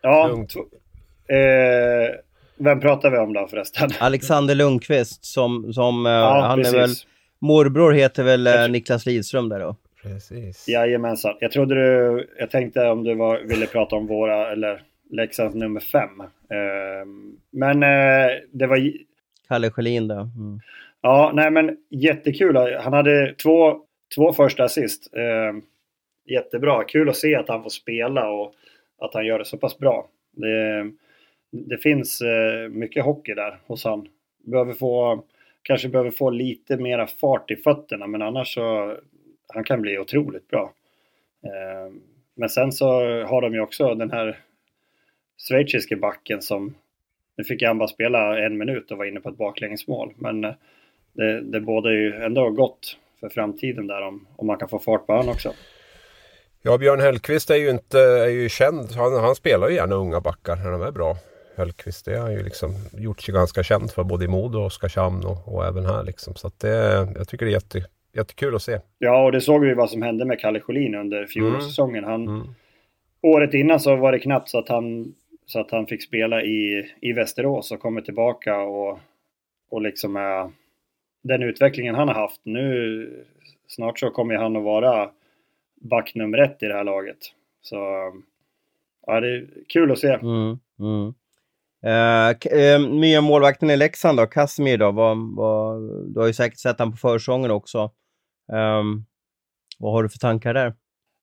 [0.00, 0.50] Ja, Lugnt.
[0.50, 2.14] t- eh,
[2.56, 3.90] vem pratar vi om då förresten?
[4.00, 6.74] Alexander Lundqvist som, som eh, Ja, han precis.
[6.74, 6.90] är väl,
[7.38, 9.76] morbror heter väl eh, Niklas Lidström där då.
[10.02, 10.68] Precis.
[10.68, 11.34] Jajamensan.
[11.40, 15.80] Jag trodde du, jag tänkte om du var, ville prata om våra, eller Leksands nummer
[15.80, 16.20] fem.
[16.20, 17.06] Eh,
[17.50, 18.92] men eh, det var,
[19.48, 20.20] Kalle Schelin där.
[20.20, 20.60] Mm.
[21.00, 22.56] ja, nej men jättekul.
[22.56, 23.80] Han hade två,
[24.14, 25.14] två första assist.
[25.14, 25.62] Eh,
[26.34, 26.84] jättebra.
[26.84, 28.54] Kul att se att han får spela och
[28.98, 30.08] att han gör det så pass bra.
[30.32, 30.90] Det,
[31.50, 34.06] det finns eh, mycket hockey där hos han.
[34.44, 35.24] Behöver få,
[35.68, 38.96] kanske behöver få lite mera fart i fötterna men annars så
[39.46, 40.72] han kan bli otroligt bra.
[41.44, 41.92] Eh,
[42.34, 42.86] men sen så
[43.24, 44.38] har de ju också den här
[45.48, 46.74] schweiziske backen som
[47.36, 50.14] nu fick han bara spela en minut och var inne på ett baklängesmål.
[50.16, 50.54] Men eh,
[51.12, 55.06] det, det båda ju ändå gott för framtiden där om, om man kan få fart
[55.06, 55.52] på han också.
[56.62, 58.92] Ja, Björn Hellkvist är ju inte är ju känd.
[58.92, 61.16] Han, han spelar ju gärna unga backar när de är bra.
[61.58, 64.66] Hellkvist, det har han ju liksom gjort sig ganska känd för både i Modo och
[64.66, 66.34] Oskarshamn och, och även här liksom.
[66.34, 67.84] Så att det, jag tycker det är jätte,
[68.14, 68.80] jättekul att se.
[68.98, 72.04] Ja, och det såg vi vad som hände med Kalle Schelin under fjolårssäsongen.
[72.04, 72.46] Han, Mm.
[73.22, 75.14] Året innan så var det knappt så att han,
[75.46, 78.98] så att han fick spela i, i Västerås och kommer tillbaka och,
[79.70, 80.50] och liksom är
[81.22, 82.40] den utvecklingen han har haft.
[82.44, 83.24] Nu
[83.66, 85.10] snart så kommer han att vara
[85.80, 87.18] back nummer ett i det här laget.
[87.62, 87.76] Så
[89.06, 90.12] ja, det är kul att se.
[90.12, 90.58] Mm.
[90.78, 91.14] Mm.
[91.86, 95.82] Uh, eh, ehm, nya målvakten i Leksand då, Kasimir då, vad, vad,
[96.14, 97.90] du har ju säkert sett han på försången också.
[98.52, 99.04] Um,
[99.78, 100.74] vad har du för tankar där?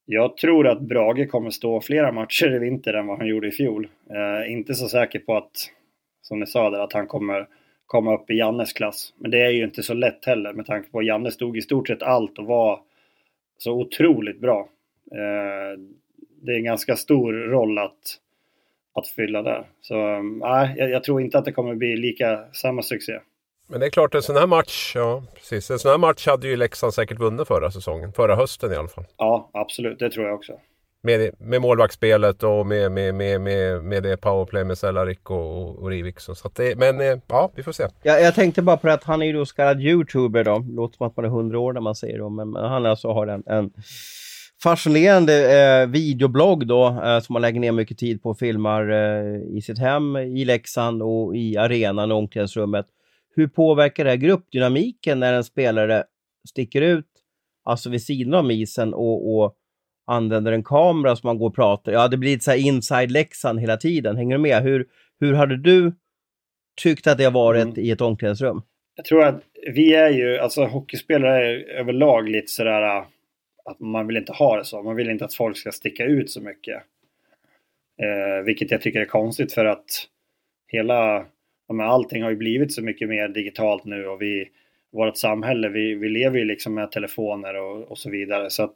[0.05, 3.51] Jag tror att Brage kommer stå flera matcher i vinter än vad han gjorde i
[3.51, 3.87] fjol.
[4.09, 5.51] Eh, inte så säker på att,
[6.21, 7.47] som ni sa där, att han kommer
[7.85, 9.13] komma upp i Jannes klass.
[9.17, 11.61] Men det är ju inte så lätt heller med tanke på att Janne stod i
[11.61, 12.79] stort sett allt och var
[13.57, 14.69] så otroligt bra.
[15.11, 15.79] Eh,
[16.41, 18.19] det är en ganska stor roll att,
[18.95, 19.67] att fylla där.
[19.81, 23.19] Så eh, nej, jag, jag tror inte att det kommer bli lika samma succé.
[23.67, 25.71] Men det är klart, en sån här match, ja precis.
[25.71, 28.13] En sån här match hade ju Leksand säkert vunnit förra säsongen.
[28.13, 29.05] Förra hösten i alla fall.
[29.17, 29.99] Ja, absolut.
[29.99, 30.53] Det tror jag också.
[31.03, 35.79] Med, med målvaktsspelet och med, med, med, med, med det powerplay med Cehlarik och, och,
[35.79, 36.19] och Rivik.
[36.19, 37.87] Så, det, men eh, ja, vi får se.
[38.03, 40.65] Jag, jag tänkte bara på att han är ju då så kallad youtuber då.
[40.69, 43.11] Låter som att man är 100 år när man säger det, men men han alltså
[43.11, 43.71] har en, en
[44.63, 49.57] fascinerande eh, videoblogg då eh, som han lägger ner mycket tid på och filmar eh,
[49.57, 52.85] i sitt hem, i Leksand och i arenan och omklädningsrummet.
[53.35, 56.03] Hur påverkar det här gruppdynamiken när en spelare
[56.49, 57.05] sticker ut,
[57.63, 59.55] alltså vid sidan av isen och, och
[60.07, 61.91] använder en kamera som man går och pratar?
[61.91, 64.17] Ja, det blir lite så här inside Leksand hela tiden.
[64.17, 64.63] Hänger du med?
[64.63, 64.85] Hur,
[65.19, 65.93] hur hade du
[66.81, 67.79] tyckt att det har varit Mm.
[67.79, 68.61] i ett omklädningsrum?
[68.95, 69.41] Jag tror att
[69.73, 73.05] vi är ju, alltså hockeyspelare är överlag lite sådär
[73.65, 74.83] att man vill inte ha det så.
[74.83, 76.83] Man vill inte att folk ska sticka ut så mycket.
[78.01, 80.07] Eh, vilket jag tycker är konstigt för att
[80.67, 81.25] hela,
[81.67, 84.49] ja, men allting har ju blivit så mycket mer digitalt nu och vi,
[84.91, 88.49] vårt samhälle, vi, vi lever ju liksom med telefoner och, och så vidare.
[88.49, 88.75] Så att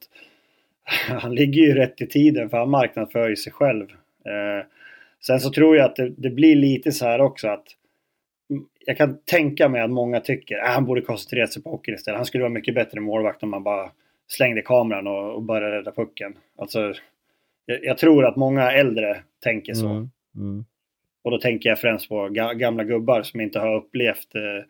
[1.21, 3.89] han ligger ju rätt i tiden för han marknadsför ju sig själv.
[4.25, 4.65] Eh,
[5.25, 7.65] sen så tror jag att det, det blir lite så här också att
[8.85, 12.17] jag kan tänka mig att många tycker att han borde koncentrera sig på hockeyn istället.
[12.17, 13.91] Han skulle vara mycket bättre målvakt om man bara
[14.31, 16.33] slängde kameran och, och började rädda pucken.
[16.57, 16.93] Alltså,
[17.65, 19.87] jag, jag tror att många äldre tänker så.
[19.87, 20.09] Mm.
[20.35, 20.65] Mm.
[21.23, 24.65] Och då tänker jag främst på ga, gamla gubbar som inte har upplevt eh,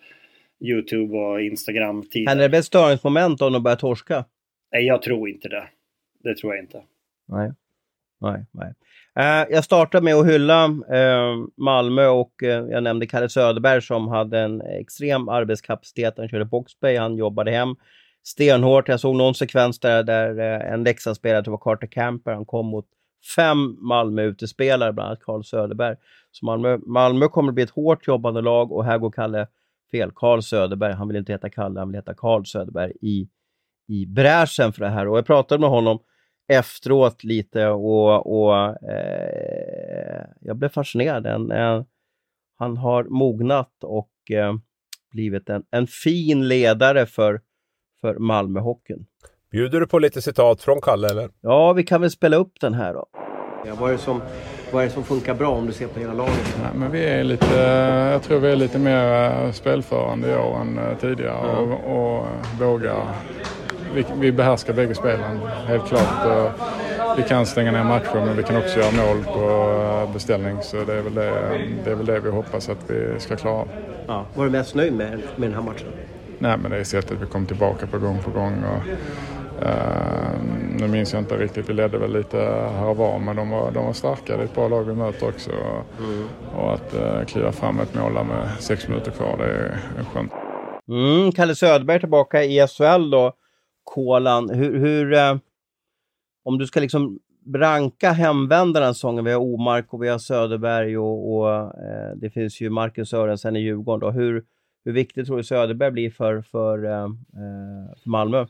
[0.68, 2.40] Youtube och Instagram Händer tidigare.
[2.40, 4.26] det blir ett störningsmoment om de börjar torska?
[4.72, 5.68] Nej, jag tror inte det.
[6.24, 6.82] Det tror jag inte.
[7.28, 7.52] Nej.
[8.22, 8.74] Nej, nej.
[9.16, 14.08] Eh, jag startar med att hylla eh, Malmö och eh, jag nämnde Kalle Söderberg som
[14.08, 16.14] hade en extrem arbetskapacitet.
[16.18, 17.76] Han körde boxplay, han jobbade hem
[18.24, 18.88] stenhårt.
[18.88, 22.66] Jag såg någon sekvens där, där eh, en Leksandsspelare, det var Carter Camper, han kom
[22.66, 22.86] mot
[23.36, 25.96] fem Malmö-utespelare, bland annat Carl Söderberg.
[26.32, 29.48] Så Malmö, Malmö kommer att bli ett hårt jobbande lag och här går Kalle
[29.92, 30.12] fel.
[30.16, 33.30] Carl Söderberg, han vill inte heta Kalle, han vill heta Carl Söderberg i,
[33.88, 35.08] i bräschen för det här.
[35.08, 36.00] Och jag pratade med honom
[36.48, 38.56] efteråt lite och, och
[38.90, 41.26] eh, jag blev fascinerad.
[41.26, 41.86] En, en,
[42.58, 44.54] han har mognat och eh,
[45.12, 47.42] blivit en, en fin ledare för,
[48.02, 49.06] för Malmöhockeyn.
[49.52, 51.30] Bjuder du på lite citat från Kalle eller?
[51.42, 53.06] Ja, vi kan väl spela upp den här då.
[53.66, 54.22] Ja, vad, är det som,
[54.72, 56.58] vad är det som funkar bra om du ser på hela laget?
[56.62, 57.60] Nej, men vi är lite,
[58.12, 62.28] jag tror vi är lite mer eh, spelförande i år än eh, tidigare och, och
[62.28, 63.06] eh, vågar.
[63.94, 65.38] Vi, vi behärskar bägge spelen,
[65.68, 66.52] helt klart.
[67.18, 69.72] Vi kan stänga ner matcher men vi kan också göra mål på
[70.08, 71.32] eh, beställning så det är väl det,
[71.84, 73.68] det, är väl det vi hoppas att vi ska klara av.
[74.08, 75.88] Ja, vad är du mest nöjd med, med den här matchen?
[76.40, 78.64] Nej, men det är sättet vi kom tillbaka på gång på gång.
[78.64, 78.88] Och,
[79.64, 80.42] uh,
[80.80, 82.38] nu minns jag inte riktigt, vi ledde väl lite
[82.78, 84.38] här och var, men de var, de var starka.
[84.38, 85.52] Det är ett bra lag vi möter också.
[86.00, 86.28] Mm.
[86.56, 90.32] Och att uh, kliva fram ett mål med sex minuter kvar, det är, är skönt.
[90.88, 93.34] Mm, Kalle Söderberg tillbaka i SHL då.
[93.84, 95.38] Kolan, hur, hur uh,
[96.44, 97.20] om du ska liksom
[97.56, 102.62] ranka hemvändarna säsongen, vi har Omark och vi har Söderberg och, och eh, det finns
[102.62, 104.00] ju Marcus Sörensen i Djurgården.
[104.00, 104.12] Då.
[104.12, 104.44] Hur,
[104.86, 108.46] hur viktigt tror du Söderberg blir för, för, eh, eh, för Malmö?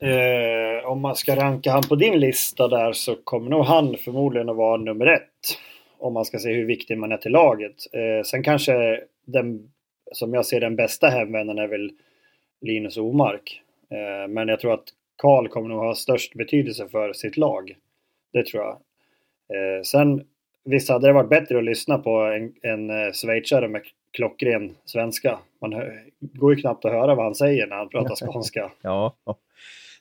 [0.00, 4.48] Eh, om man ska ranka han på din lista där så kommer nog han förmodligen
[4.48, 5.58] att vara nummer ett.
[5.98, 7.74] Om man ska se hur viktig man är till laget.
[7.92, 9.70] Eh, sen kanske den,
[10.12, 11.90] som jag ser den bästa hemvändaren är väl
[12.60, 13.62] Linus Omark.
[13.90, 14.84] Eh, men jag tror att
[15.16, 17.76] Karl kommer nog ha störst betydelse för sitt lag.
[18.32, 18.72] Det tror jag.
[19.56, 20.24] Eh, sen
[20.64, 23.82] visst hade det varit bättre att lyssna på en, en eh, schweizare med
[24.12, 25.38] klockren svenska.
[25.70, 25.82] Man
[26.20, 28.70] går ju knappt att höra vad han säger när han pratar skånska.
[28.82, 29.14] ja.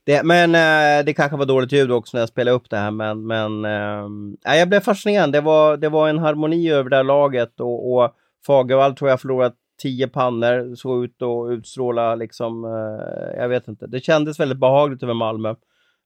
[0.05, 2.91] Det, men eh, det kanske var dåligt ljud också när jag spelade upp det här,
[2.91, 5.31] men, men eh, jag blev fascinerad.
[5.31, 8.11] Det var, det var en harmoni över det här laget och, och
[8.45, 13.87] Fagervall tror jag förlorat tio pannor, såg ut att utstråla liksom, eh, jag vet inte.
[13.87, 15.55] Det kändes väldigt behagligt över Malmö.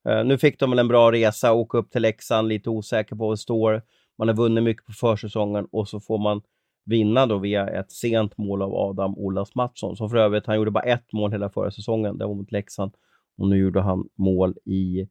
[0.09, 3.23] Eh, nu fick de väl en bra resa, åka upp till Leksand, lite osäker på
[3.25, 3.81] var det står.
[4.17, 6.41] Man har vunnit mycket på försäsongen och så får man
[6.87, 10.71] vinna då via ett sent mål av Adam Olas Mattsson, som för övrigt, han gjorde
[10.71, 12.91] bara ett mål hela förra säsongen, det var mot Leksand.
[13.37, 15.07] Och nu gjorde han mål i,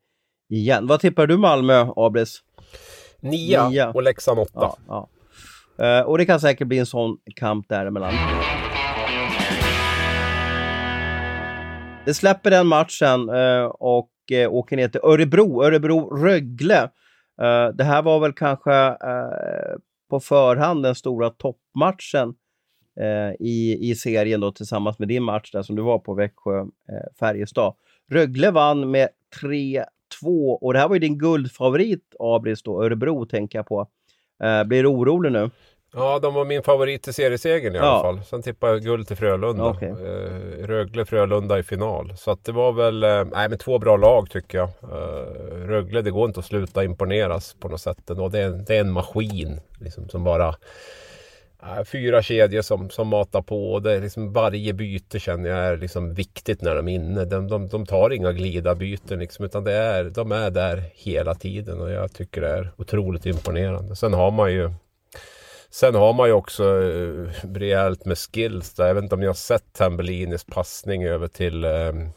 [0.49, 0.87] igen.
[0.87, 2.43] Vad tippar du Malmö, Abris?
[3.21, 3.91] Nia, Nia.
[3.91, 4.53] och Leksand åtta.
[4.61, 5.09] Ja, ja.
[6.01, 8.13] Uh, och det kan säkert bli en sån kamp däremellan.
[12.05, 16.91] Det släpper den matchen uh, och uh, åker ner till Örebro, Örebro-Rögle.
[17.75, 18.97] det här var väl kanske
[20.11, 22.35] på förhand den stora toppmatchen
[23.01, 27.67] eh, i, i serien då tillsammans med din match där som du var på Växjö-Färjestad.
[27.67, 29.09] Eh, Rögle vann med
[29.43, 29.85] 3-2
[30.61, 33.89] och det här var ju din guldfavorit Abris då, Örebro tänker jag på.
[34.43, 35.51] Eh, blir du orolig nu?
[35.99, 37.85] Ja, de var min favorit till seriesegern i ja.
[37.85, 38.25] alla fall.
[38.25, 39.65] Sen tippade jag guld till Frölunda.
[39.65, 39.89] Okay.
[39.89, 42.13] Eh, Rögle-Frölunda i final.
[42.17, 44.69] Så att det var väl, eh, nej men två bra lag tycker jag.
[44.83, 48.29] Eh, Rögle, det går inte att sluta imponeras på något sätt ändå.
[48.29, 50.55] Det är, det är en maskin liksom, som bara
[51.93, 53.73] fyra kedjor som, som matar på.
[53.73, 57.25] Och det är liksom varje byte känner jag är liksom viktigt när de är inne.
[57.25, 61.81] De, de, de tar inga glida-byten liksom, utan det är, de är där hela tiden
[61.81, 63.97] och jag tycker det är otroligt imponerande.
[63.97, 64.71] Sen har man ju
[65.71, 68.87] Sen har man ju också uh, rejält med skills där.
[68.87, 72.13] Jag vet inte om ni har sett Tambellinis passning över till um,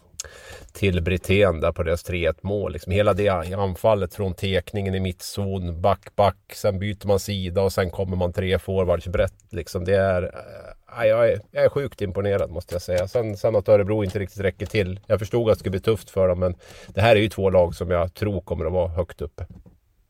[0.74, 2.74] till Brithén där på deras 3-1 mål.
[2.74, 7.74] Liksom hela det anfallet från tekningen i mittzon, back, back, sen byter man sida och
[7.74, 9.34] sen kommer man tre forwards brett.
[9.50, 13.08] Liksom det är, eh, äh, jag, är, jag är sjukt imponerad måste jag säga.
[13.08, 15.00] Sen, sen att Örebro inte riktigt räcker till.
[15.08, 16.56] Jag förstod att det skulle bli tufft för dem men
[16.88, 19.46] det här är ju två lag som jag tror kommer att vara högt uppe.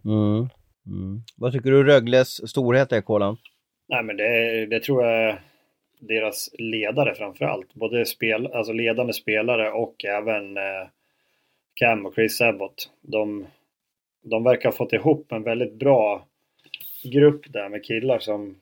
[0.06, 0.50] Mm.
[0.86, 1.22] Mm.
[1.38, 3.38] Vad tycker du Rögles storhet är, Kolan?
[3.88, 5.38] Nej men det, det tror jag
[6.00, 7.74] deras ledare framförallt.
[7.74, 10.88] Både spel, alltså ledande spelare och även eh,
[11.74, 12.92] Cam och Chris Abbott.
[13.02, 13.48] De,
[14.24, 16.26] de verkar ha fått ihop en väldigt bra
[17.04, 18.60] grupp där med killar som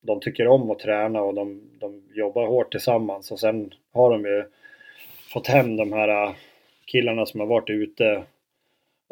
[0.00, 3.30] de tycker om att träna och de, de jobbar hårt tillsammans.
[3.30, 4.44] Och sen har de ju
[5.32, 6.34] fått hem de här eh,
[6.84, 8.24] killarna som har varit ute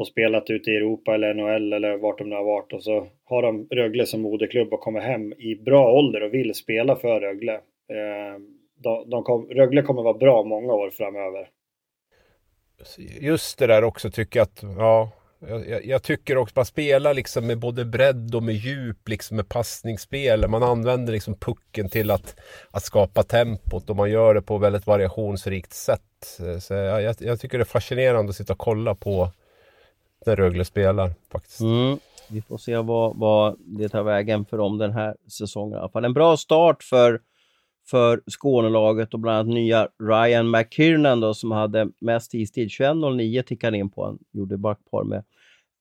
[0.02, 3.06] och spelat ute i Europa eller NHL eller vart de nu har varit och så
[3.24, 7.20] har de Rögle som moderklubb och kommer hem i bra ålder och vill spela för
[7.20, 7.54] Rögle.
[7.54, 8.40] Eh,
[8.82, 11.48] de, de kom, Rögle kommer vara bra många år framöver.
[13.20, 15.10] Just det där också tycker jag att, ja,
[15.48, 19.48] jag, jag, tycker också att spelar liksom med både bredd och med djup, liksom med
[19.48, 20.48] passningsspel.
[20.48, 22.36] Man använder liksom pucken till att,
[22.70, 26.00] att skapa tempot och man gör det på väldigt variationsrikt sätt.
[26.60, 29.28] Så jag, jag tycker det är fascinerande att sitta och kolla på
[30.26, 31.60] när Rögle spelar faktiskt.
[31.60, 31.98] Mm.
[32.28, 35.74] Vi får se vad, vad det tar vägen för dem den här säsongen.
[35.74, 37.20] I alla fall en bra start för,
[37.90, 42.68] för Skånelaget och bland annat nya Ryan McKiernan då, som hade mest istid.
[42.68, 44.04] 21.09 tickade in på.
[44.04, 45.24] Han gjorde backpar med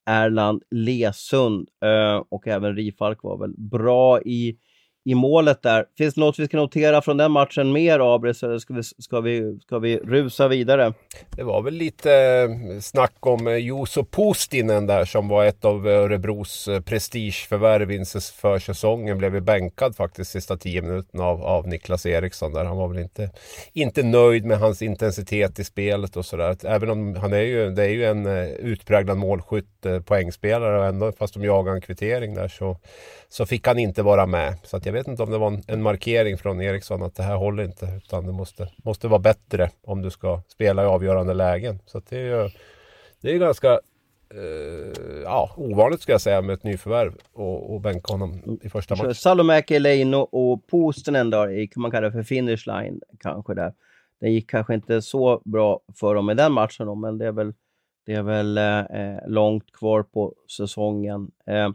[0.06, 4.58] Erland Lesund uh, och även Rifalk var väl bra i
[5.04, 5.86] i målet där.
[5.98, 9.22] Finns det något vi ska notera från den matchen mer, Abris, eller ska vi, ska,
[9.22, 10.94] vi, ska vi rusa vidare?
[11.36, 15.88] Det var väl lite eh, snack om eh, Juuso Pustinen där som var ett av
[15.88, 19.18] Örebros eh, prestigeförvärv inför försäsongen.
[19.18, 22.66] Blev ju bänkad faktiskt sista tio minuterna av, av Niklas Eriksson där.
[22.66, 23.30] Han var väl inte,
[23.74, 26.56] inte nöjd med hans intensitet i spelet och sådär.
[26.66, 31.34] Även om han är ju, det är ju en utpräglad målskytt, poängspelare och ändå fast
[31.34, 32.78] de jagar en kvittering där så,
[33.30, 34.56] så fick han inte vara med.
[34.64, 37.24] Så att jag vet inte om det var en, en, markering från Eriksson att det
[37.24, 37.86] här håller inte.
[37.98, 41.80] Utan det måste, måste vara bättre om du ska spela i avgörande lägen.
[41.86, 42.50] Så det är ju
[43.22, 43.72] det är ganska
[44.30, 48.96] eh, ja, ovanligt ska jag säga med ett nyförvärv och, och bänka honom i första
[48.96, 49.16] matchen.
[49.16, 53.74] Salomäki, Leino och Postinen då, kan man kalla det för finish line kanske där.
[54.20, 57.32] Det gick kanske inte så bra för dem i den matchen då, men det är
[57.32, 57.54] väl,
[58.06, 61.32] det är väl eh, långt kvar på säsongen.
[61.48, 61.70] Eh,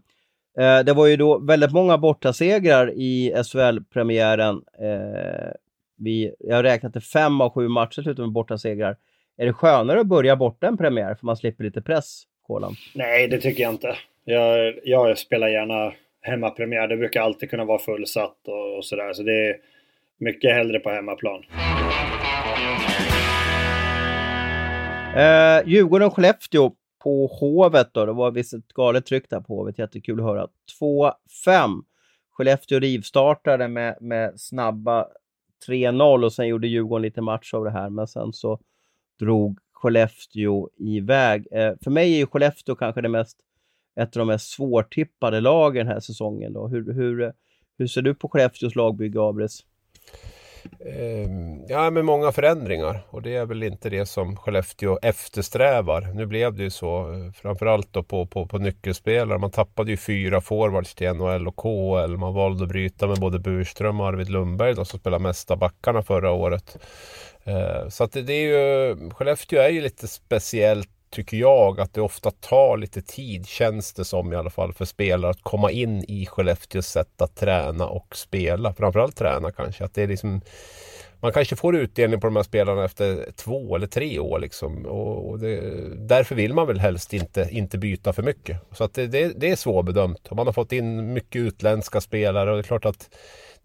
[0.58, 4.62] eh, det var ju då väldigt många bortasegrar i SHL-premiären.
[4.80, 5.52] Eh,
[5.98, 8.96] vi, jag har räknat till fem av sju matcher slutar med bortasegrar.
[9.38, 12.74] Är det skönare att börja borta en premiär för man slipper lite press, Kolan?
[12.94, 13.96] Nej, det tycker jag inte.
[14.24, 16.88] Jag, jag spelar gärna hemmapremiär.
[16.88, 19.12] Det brukar alltid kunna vara fullsatt och, och sådär.
[19.12, 19.56] Så det är
[20.18, 21.44] mycket hellre på hemmaplan.
[25.16, 26.72] Eh, Djurgården-Skellefteå
[27.06, 28.06] på Hovet då.
[28.06, 29.78] Det var visst ett galet tryck där på Hovet.
[29.78, 30.48] Jättekul att höra.
[30.80, 31.82] 2-5.
[32.30, 35.06] Skellefteå rivstartade med, med snabba
[35.68, 37.90] 3-0 och sen gjorde Djurgården lite match av det här.
[37.90, 38.58] Men sen så
[39.18, 41.46] drog Skellefteå iväg.
[41.50, 43.38] Eh, för mig är ju Skellefteå kanske det mest,
[44.00, 46.52] ett av de mest svårtippade lagen den här säsongen.
[46.52, 46.68] Då.
[46.68, 47.32] Hur, hur,
[47.78, 49.64] hur ser du på Skellefteås lagbygge, Abris?
[50.86, 56.00] Ehm, ja, med många förändringar och det är väl inte det som Skellefteå eftersträvar.
[56.00, 59.38] Nu blev det ju så, eh, framförallt då på, på, på nyckelspelare.
[59.38, 62.16] Man tappade ju fyra forwards till NHL och KHL.
[62.16, 66.02] Man valde att bryta med både Burström och Arvid Lundberg då, som spelade mesta backarna
[66.02, 66.78] förra året.
[67.44, 71.94] Eh, så att det, det är ju, Skellefteå är ju lite speciellt tycker jag att
[71.94, 75.70] det ofta tar lite tid, känns det som i alla fall, för spelare att komma
[75.70, 78.74] in i Skellefteås sätt att träna och spela.
[78.74, 79.84] Framförallt träna kanske.
[79.84, 80.40] Att det är liksom,
[81.20, 84.38] man kanske får utdelning på de här spelarna efter två eller tre år.
[84.38, 84.86] Liksom.
[84.86, 85.60] Och, och det,
[86.08, 88.58] därför vill man väl helst inte, inte byta för mycket.
[88.72, 90.26] Så att det, det, det är svårbedömt.
[90.28, 93.10] Och man har fått in mycket utländska spelare och det är klart att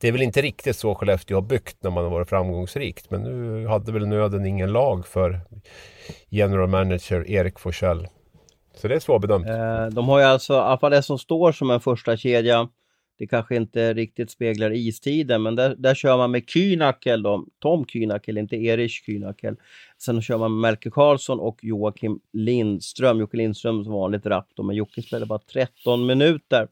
[0.01, 3.11] det är väl inte riktigt så Skellefteå har byggt när man har varit framgångsrikt.
[3.11, 5.39] Men nu hade väl nöden ingen lag för
[6.29, 8.07] general manager Erik Forsell.
[8.75, 9.47] Så det är svårbedömt.
[9.47, 12.69] Eh, de har ju alltså, i alla fall det som står som en första kedja.
[13.17, 17.85] Det kanske inte riktigt speglar istiden, men där, där kör man med Kynakel, då, Tom
[17.85, 19.55] Kynakel, inte Erich Kynakel.
[19.97, 23.19] Sen kör man med Melker Karlsson och Joakim Lindström.
[23.19, 26.67] Jocke Lindström som vanligt rapp, men Jocke spelade bara 13 minuter.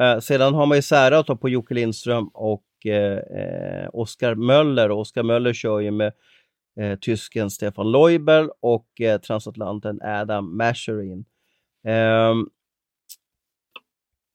[0.00, 4.90] Eh, sedan har man ju särat på Jocke Lindström och eh, eh Oskar Möller.
[4.90, 6.12] Oskar Möller kör ju med
[6.80, 11.24] eh, tysken Stefan Leubel och eh, transatlanten Adam Masherin.
[11.84, 12.48] Ehm,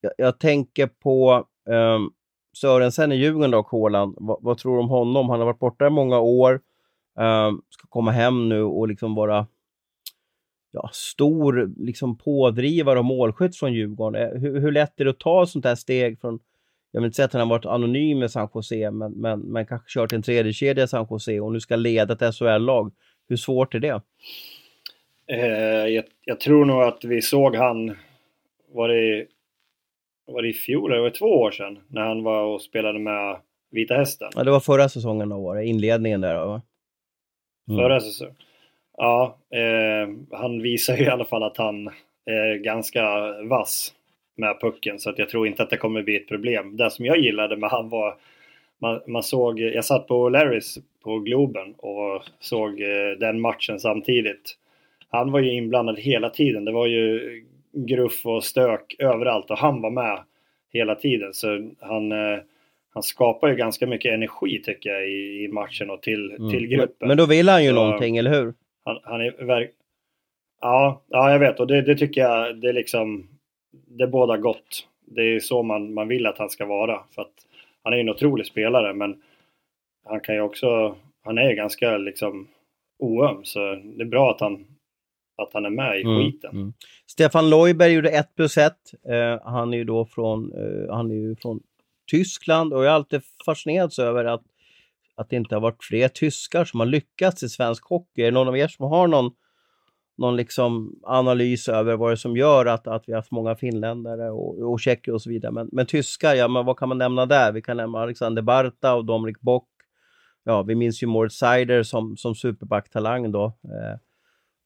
[0.02, 2.00] jag, jag, tänker på eh,
[2.58, 4.16] Sörensen i Djurgården och Håland.
[4.20, 5.30] Va, vad tror du om honom?
[5.30, 6.62] Han har varit borta i många år.
[7.20, 9.48] Ehm, ska komma hem nu och liksom vara
[10.72, 14.22] ja, stor liksom pådrivare och målskytt från Djurgården.
[14.22, 16.40] Eh, hur, hur lätt är det att ta ett sånt här steg från
[16.92, 19.66] jag vill inte säga att han har varit anonym med San Jose, men, men, men
[19.66, 22.92] kanske kört en tredje kedja i San Jose och nu ska leda ett SHL-lag.
[23.28, 24.02] Hur svårt är det?
[25.28, 27.98] Eh, jag, jag, tror nog att vi såg han,
[28.74, 29.26] var det,
[30.26, 33.00] var det i fjol, eller var det två år sedan, när han var och spelade
[33.00, 33.38] med
[33.72, 34.30] Vita Hästen?
[34.36, 36.62] Ja, det var förra säsongen då var det, inledningen där va?
[37.70, 37.82] Mm.
[37.82, 38.36] Förra säsongen?
[39.02, 41.90] Ja, eh, han visar ju i alla fall att han
[42.26, 43.94] är ganska vass
[44.38, 46.78] med pucken så att jag tror inte att det kommer bli ett problem.
[46.78, 48.16] Det som jag gillade med han var
[48.82, 54.56] man, man såg, jag satt på Larrys på Globen och såg eh, den matchen samtidigt.
[55.10, 56.66] Han var ju inblandad hela tiden.
[56.66, 57.44] Det var ju
[57.74, 60.20] gruff och stök överallt och han var med
[60.74, 61.34] hela tiden.
[61.34, 62.40] Så han, eh,
[62.94, 66.52] han skapar ju ganska mycket energi tycker jag i, i matchen och till, mm.
[66.52, 67.08] till gruppen.
[67.08, 68.54] Men då vill han ju så, någonting, eller hur?
[68.86, 69.72] Han, han är verk...
[70.62, 73.28] Ja, ja, jag vet och det, det tycker jag det är liksom
[73.72, 74.88] det båda gott.
[75.06, 77.04] Det är så man, man vill att han ska vara.
[77.16, 77.46] För att
[77.84, 79.22] han är en otrolig spelare men
[80.06, 82.48] han kan ju också, han är ganska liksom
[83.00, 84.66] oöm så det är bra att han,
[85.38, 86.52] att han är med i mm, skiten.
[86.52, 86.74] Mm.
[87.08, 88.74] Stefan Leuberg gjorde 1 plus 1.
[89.10, 91.60] Uh, han är ju då från, uh, han är ju från
[92.12, 94.44] Tyskland och jag har alltid fascinerats över att,
[95.20, 98.22] att det inte har varit fler tyskar som har lyckats i svensk hockey.
[98.22, 99.32] Är det någon av er som har någon
[100.18, 103.56] någon liksom analys över vad det är som gör att, att vi har haft många
[103.56, 105.52] finländare och, och tjecker och så vidare.
[105.52, 107.52] Men, men tyskar, ja men vad kan man nämna där?
[107.52, 109.68] Vi kan nämna Alexander Barta och Dominik Bock.
[110.44, 113.46] Ja, vi minns ju Moritz Seider som, som superbacktalang då.
[113.46, 114.00] Eh,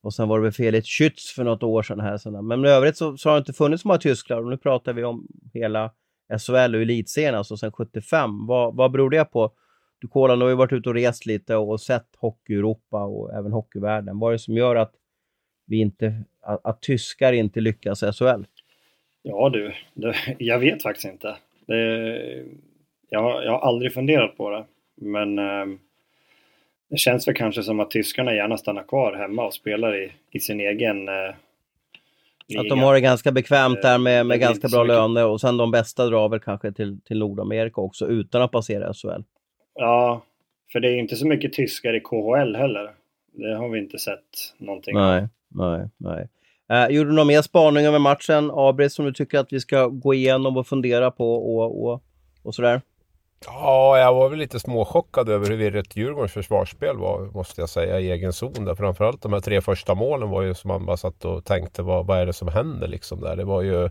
[0.03, 2.41] och sen var det väl Felix Schütz för något år sedan här.
[2.41, 4.93] Men i övrigt så, så har det inte funnits så många tyskar och nu pratar
[4.93, 5.91] vi om hela
[6.39, 8.47] SHL och elitserien, alltså sedan 75.
[8.47, 9.51] Vad, vad beror det på?
[10.03, 13.33] Du Kolan, har ju varit ute och rest lite och, sett hockey i Europa och
[13.33, 14.19] även hockeyvärlden.
[14.19, 14.91] Vad är det som gör att
[15.65, 18.43] vi inte, att, att tyskar inte lyckas i SHL?
[19.21, 21.35] Ja du, det, jag vet faktiskt inte.
[21.65, 22.45] Det,
[23.09, 24.65] Jag, jag har aldrig funderat på det.
[24.95, 25.65] Men eh,
[26.89, 30.39] det känns väl kanske som att tyskarna gärna stannar kvar hemma och spelar i, i
[30.39, 34.83] sin egen eh, Att de har det ganska bekvämt där med, Det med ganska bra
[34.83, 38.51] mycket- löner och sen de bästa drar väl kanske till, till Nordamerika också utan att
[38.51, 39.23] passera SHL.
[39.75, 40.21] Ja,
[40.71, 42.91] för det är ju inte så mycket tyskar i KHL heller.
[43.33, 44.19] Det har vi inte sett
[44.57, 45.03] någonting av.
[45.03, 46.27] Nej, nej, nej.
[46.71, 49.87] Eh, gjorde du någon mer spaning över matchen, Abrit, som du tycker att vi ska
[49.87, 52.03] gå igenom och fundera på och, och,
[52.43, 52.81] och sådär?
[53.45, 57.99] Ja, jag var väl lite småchockad över hur virrigt Djurgårdens försvarsspel var, måste jag säga,
[57.99, 58.65] i egen zon.
[58.65, 58.75] Där.
[58.75, 62.05] Framförallt de här tre första målen var ju som man bara satt och tänkte, vad,
[62.05, 63.35] vad är det som händer liksom där?
[63.35, 63.89] Det var ju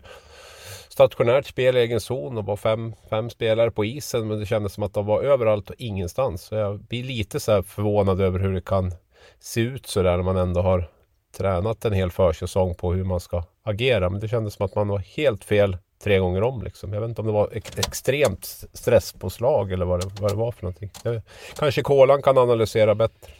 [0.93, 4.73] stationärt spel i egen zon och var fem, fem spelare på isen, men det kändes
[4.73, 6.41] som att de var överallt och ingenstans.
[6.41, 8.91] Så jag blir lite så här förvånad över hur det kan
[9.39, 10.89] se ut så där när man ändå har
[11.37, 14.09] tränat en hel försäsong på hur man ska agera.
[14.09, 16.63] Men det kändes som att man var helt fel tre gånger om.
[16.63, 16.93] Liksom.
[16.93, 20.51] Jag vet inte om det var ett extremt stresspåslag eller vad det, vad det var
[20.51, 20.89] för någonting.
[21.03, 21.21] Det,
[21.59, 23.31] kanske Kolan kan analysera bättre.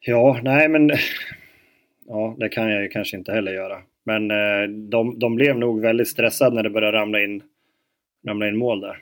[0.00, 0.90] Ja, nej men...
[2.06, 3.82] Ja, det kan jag ju kanske inte heller göra.
[4.04, 7.42] Men eh, de, de blev nog väldigt stressade när det började ramla in,
[8.26, 8.96] ramla in mål där.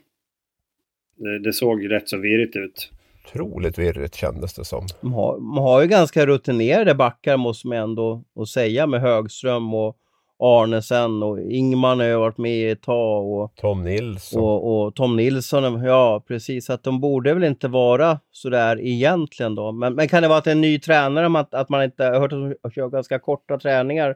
[1.16, 2.92] Det, det såg rätt så virrigt ut.
[3.24, 4.86] Otroligt virrigt kändes det som.
[5.00, 9.74] De har, de har ju ganska rutinerade backar måste man ändå och säga med Högström
[9.74, 9.96] och
[10.40, 14.42] Arnesen och Ingman har ju varit med ett tag och, Tom Nilsson.
[14.42, 15.84] och, och Tom Nilsson.
[15.84, 16.70] Ja, precis.
[16.70, 19.72] Att de borde väl inte vara sådär egentligen då.
[19.72, 21.84] Men, men kan det vara att det är en ny tränare, om att, att man
[21.84, 24.14] inte har hört att de kör ganska korta träningar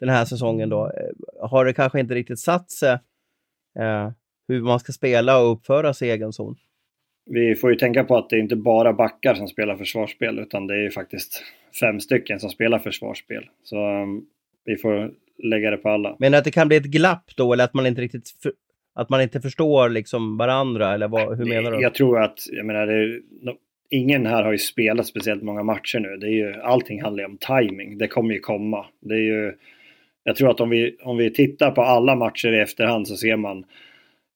[0.00, 0.86] den här säsongen då.
[0.86, 2.92] Eh, Har det kanske inte riktigt satt sig
[3.78, 4.10] eh,
[4.48, 6.56] hur man ska spela och uppföra sig i egen zon?
[7.26, 10.66] Vi får ju tänka på att det är inte bara backar som spelar försvarsspel utan
[10.66, 11.42] det är ju faktiskt
[11.80, 13.44] fem stycken som spelar försvarsspel.
[13.62, 14.26] Så um,
[14.64, 15.10] vi får
[15.42, 16.16] lägga det på alla.
[16.18, 18.52] Men att det kan bli ett glapp då eller att man inte riktigt för,
[18.94, 21.82] att man inte förstår liksom varandra eller vad, hur menar du?
[21.82, 23.56] Jag tror att, jag menar, det no-
[23.90, 26.16] ingen här har ju spelat speciellt många matcher nu.
[26.16, 27.98] Det är ju, allting handlar ju om timing.
[27.98, 28.86] Det kommer ju komma.
[29.00, 29.54] Det är ju,
[30.24, 33.36] jag tror att om vi, om vi tittar på alla matcher i efterhand så ser
[33.36, 33.58] man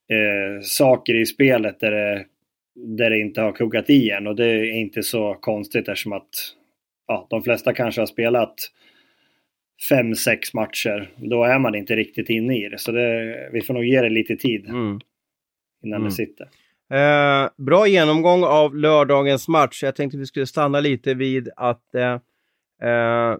[0.09, 2.25] eh, saker i spelet där det,
[2.75, 4.27] där det inte har kuggat i än.
[4.27, 6.29] Och det är inte så konstigt eftersom att
[7.07, 8.55] ja, de flesta kanske har spelat
[9.89, 11.09] fem, sex matcher.
[11.17, 12.77] Då är man inte riktigt inne i det.
[12.79, 14.99] Så det, vi får nog ge det lite tid Mm.
[15.83, 16.03] innan Mm.
[16.03, 16.47] det sitter.
[16.93, 19.83] Eh, bra genomgång av lördagens match.
[19.83, 22.13] Jag tänkte vi skulle stanna lite vid att eh,
[22.89, 23.37] eh,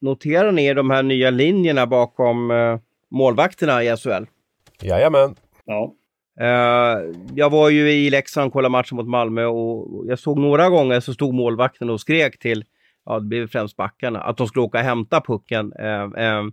[0.00, 2.78] notera ner de här nya linjerna bakom eh,
[3.10, 4.24] målvakterna i SHL.
[4.82, 5.34] Jajamän.
[5.64, 5.94] Ja.
[6.40, 6.98] Eh,
[7.34, 11.00] jag var ju i Leksand och kollade matchen mot Malmö och jag såg några gånger
[11.00, 12.64] så stod målvakten och skrek till,
[13.06, 15.72] ja det blev främst backarna, att de skulle åka och hämta pucken.
[15.72, 16.44] Eh, eh,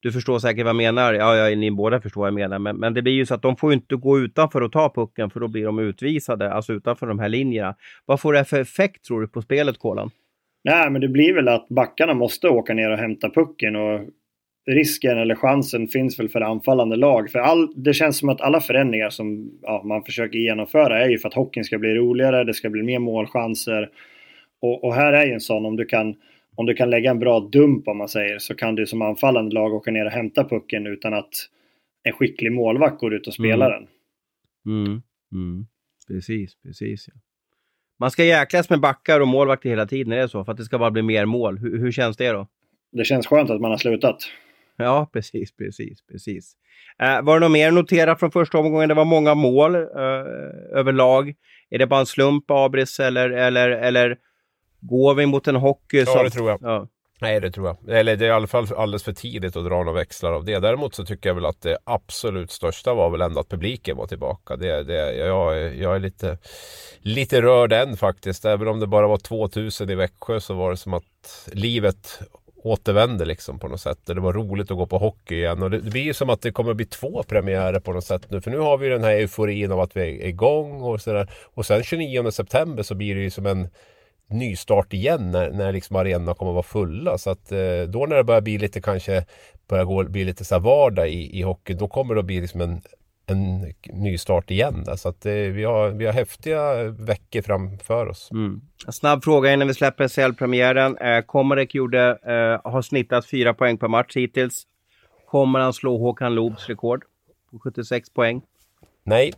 [0.00, 2.76] du förstår säkert vad jag menar, ja, ja ni båda förstår vad jag menar, men,
[2.76, 5.30] men det blir ju så att de får ju inte gå utanför och ta pucken
[5.30, 7.74] för då blir de utvisade, alltså utanför de här linjerna.
[8.06, 10.10] Vad får det för effekt tror du på spelet, Kolan?
[10.66, 14.00] Nej, men det blir väl att backarna måste åka ner och hämta pucken och
[14.66, 17.30] risken eller chansen finns väl för anfallande lag.
[17.30, 21.18] För all, det känns som att alla förändringar som ja, man försöker genomföra är ju
[21.18, 23.90] för att hockeyn ska bli roligare, det ska bli mer målchanser.
[24.60, 26.16] Och, och här är ju en sån, om du kan
[26.54, 29.54] om du kan lägga en bra dump om man säger så kan du som anfallande
[29.54, 31.48] lag åka ner och hämta pucken utan att
[32.02, 33.86] en skicklig målvakt går ut och spelar den.
[34.66, 35.02] Mm,
[35.32, 35.66] mm.
[36.08, 37.08] Precis, precis.
[37.08, 37.20] Ja.
[37.98, 40.44] Man ska jäklas med backar och målvakter hela tiden, är det så?
[40.44, 41.58] För att det ska bara bli mer mål.
[41.58, 42.46] Hur, hur känns det då?
[42.92, 44.16] Det känns skönt att man har slutat.
[44.76, 46.52] Ja, precis, precis, precis.
[47.02, 48.88] Eh, var det något mer att notera från första omgången?
[48.88, 49.80] Det var många mål eh,
[50.72, 51.34] överlag.
[51.70, 54.18] Är det bara en slump, Abris, eller, eller, eller
[54.80, 56.24] går vi mot en hockey Ja, som...
[56.24, 56.58] det tror jag.
[56.62, 56.88] Ja.
[57.20, 57.96] Nej, det tror jag.
[57.98, 60.58] Eller det är i alla fall alldeles för tidigt att dra några växlar av det.
[60.58, 64.06] Däremot så tycker jag väl att det absolut största var väl ändå att publiken var
[64.06, 64.56] tillbaka.
[64.56, 66.38] Det, det, jag, är- jag är lite,
[67.00, 68.44] lite rörd än faktiskt.
[68.44, 72.20] Även om det bara var 2000 i Växjö så var det som att livet
[72.62, 73.98] återvände liksom på något sätt.
[74.06, 75.62] Det var roligt att gå på hockey igen.
[75.62, 78.30] Och det, det blir ju som att det kommer bli två premiärer på något sätt
[78.30, 78.40] nu.
[78.40, 81.30] För nu har vi den här euforin av att vi är igång och sådär.
[81.54, 83.68] Och sen 29 september så blir det ju som en
[84.28, 87.18] nystart igen när, när liksom arenorna kommer att vara fulla.
[87.18, 89.24] Så att eh, då när det börjar bli lite kanske
[89.68, 92.40] börjar gå, bli lite så här vardag i, i hockey, då kommer det att bli
[92.40, 92.82] liksom en,
[93.26, 94.84] en nystart igen.
[94.84, 94.96] Där.
[94.96, 98.30] Så att eh, vi, har, vi har häftiga veckor framför oss.
[98.30, 98.60] Mm.
[98.86, 100.96] En snabb fråga innan vi släpper SHL-premiären.
[100.98, 104.66] Eh, Komarek gjorde, eh, har snittat fyra poäng per match hittills.
[105.26, 107.04] Kommer han slå Håkan Loobs rekord
[107.50, 108.42] på 76 poäng?
[109.04, 109.32] Nej,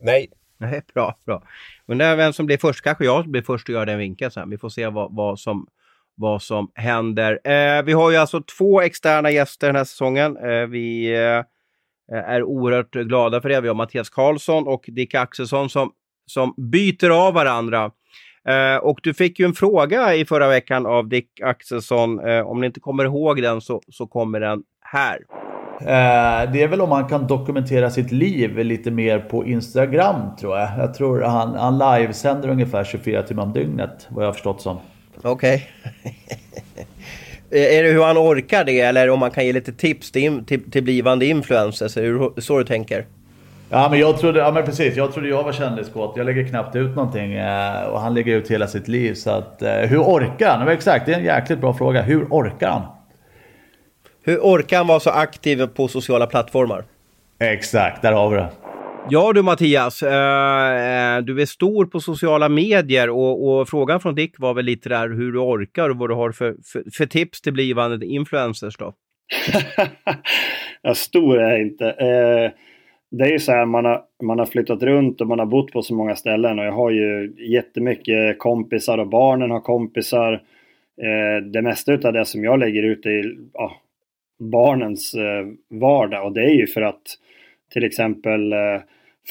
[0.00, 0.28] nej,
[0.60, 1.42] Nej, bra, bra.
[1.86, 2.84] Undrar vem som blir först.
[2.84, 4.50] Kanske jag blir först och gör den vinkeln sen.
[4.50, 5.66] Vi får se vad, vad, som,
[6.14, 7.40] vad som händer.
[7.44, 10.36] Eh, vi har ju alltså två externa gäster den här säsongen.
[10.36, 11.44] Eh, vi eh,
[12.16, 13.60] är oerhört glada för det.
[13.60, 15.92] Vi har Mattias Karlsson och Dick Axelsson som
[16.30, 17.90] som byter av varandra.
[18.48, 22.28] Eh, och du fick ju en fråga i förra veckan av Dick Axelsson.
[22.28, 25.18] Eh, om ni inte kommer ihåg den så, så kommer den här.
[25.80, 30.58] Eh, det är väl om man kan dokumentera sitt liv lite mer på Instagram tror
[30.58, 30.68] jag.
[30.78, 34.78] Jag tror han, han livesänder ungefär 24 timmar om dygnet vad jag har förstått som.
[35.22, 35.68] Okej.
[37.50, 40.70] är det hur han orkar det eller om man kan ge lite tips till, till,
[40.70, 41.96] till blivande influencers?
[41.96, 43.06] Är det så du tänker?
[43.70, 46.16] Ja men jag trodde, ja men precis, jag trodde jag var kändiskåt.
[46.16, 49.14] Jag lägger knappt ut någonting eh, och han lägger ut hela sitt liv.
[49.14, 50.68] Så att, eh, hur orkar han?
[50.68, 52.02] Exakt, det är en jäkligt bra fråga.
[52.02, 52.82] Hur orkar han?
[54.22, 56.84] Hur orkar han vara så aktiv på sociala plattformar?
[57.40, 58.48] Exakt, där har vi det.
[59.10, 64.38] Ja du Mattias, eh, du är stor på sociala medier och, och, frågan från Dick
[64.38, 67.40] var väl lite där hur du orkar och vad du har för, för, för tips
[67.40, 68.92] till blivande influencers då?
[70.82, 71.86] ja, stor är jag inte.
[71.86, 72.50] Eh,
[73.10, 75.72] det är ju så här, man har, man har flyttat runt och man har bott
[75.72, 80.32] på så många ställen och jag har ju jättemycket kompisar och barnen har kompisar.
[81.02, 83.72] Eh, det mesta av det som jag lägger ut är ja,
[84.40, 87.02] barnens eh, vardag och det är ju för att
[87.72, 88.80] till exempel eh,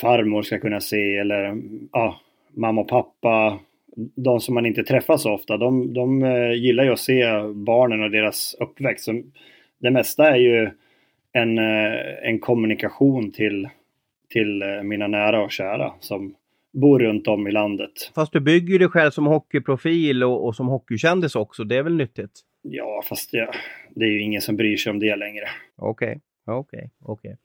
[0.02, 2.20] farmor ska kunna se eller ja,
[2.54, 3.60] mamma och pappa,
[4.16, 8.04] de som man inte träffar så ofta, de, de eh, gillar ju att se barnen
[8.04, 9.06] och deras uppväxt.
[9.06, 9.22] Så
[9.80, 10.70] det mesta är ju
[11.32, 11.58] en,
[12.24, 13.70] en kommunikation till,
[14.30, 16.36] till mina nära och kära som
[16.74, 18.12] bor runt om i landet.
[18.16, 21.96] Fast du bygger dig själv som hockeyprofil och, och som hockeykändis också, det är väl
[21.96, 22.32] nyttigt?
[22.62, 23.52] Ja, fast ja,
[24.00, 25.46] det är ju ingen som bryr sig om det längre.
[25.78, 26.20] Okej, okay.
[26.46, 26.90] okej, okay.
[27.02, 27.32] okej.
[27.32, 27.36] Okay.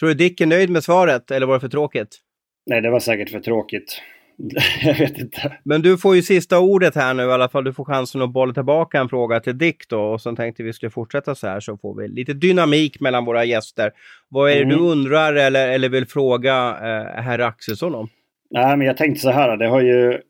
[0.00, 2.20] Tror du Dick är nöjd med svaret eller var det för tråkigt?
[2.66, 4.02] Nej, det var säkert för tråkigt.
[4.82, 5.52] jag vet inte.
[5.62, 7.64] Men du får ju sista ordet här nu i alla fall.
[7.64, 10.00] Du får chansen att bolla tillbaka en fråga till Dick då.
[10.00, 13.44] Och sen tänkte vi skulle fortsätta så här så får vi lite dynamik mellan våra
[13.44, 13.92] gäster.
[14.28, 14.76] Vad är det mm.
[14.76, 18.08] du undrar eller, eller vill fråga eh, herr Axelsson om?
[18.50, 19.56] Nej, men jag tänkte så här.
[19.56, 20.20] Det har ju,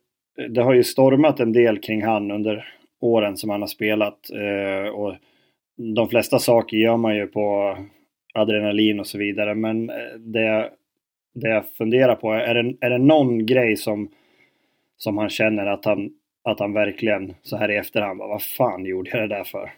[0.49, 2.68] det har ju stormat en del kring han under
[3.01, 4.18] åren som han har spelat.
[4.30, 5.14] Eh, och
[5.77, 7.77] de flesta saker gör man ju på
[8.35, 9.55] adrenalin och så vidare.
[9.55, 10.70] Men eh, det,
[11.35, 14.09] det jag funderar på, är det, är det någon grej som,
[14.97, 16.11] som han känner att han,
[16.45, 19.72] att han verkligen så här i efterhand, vad fan gjorde jag det där för?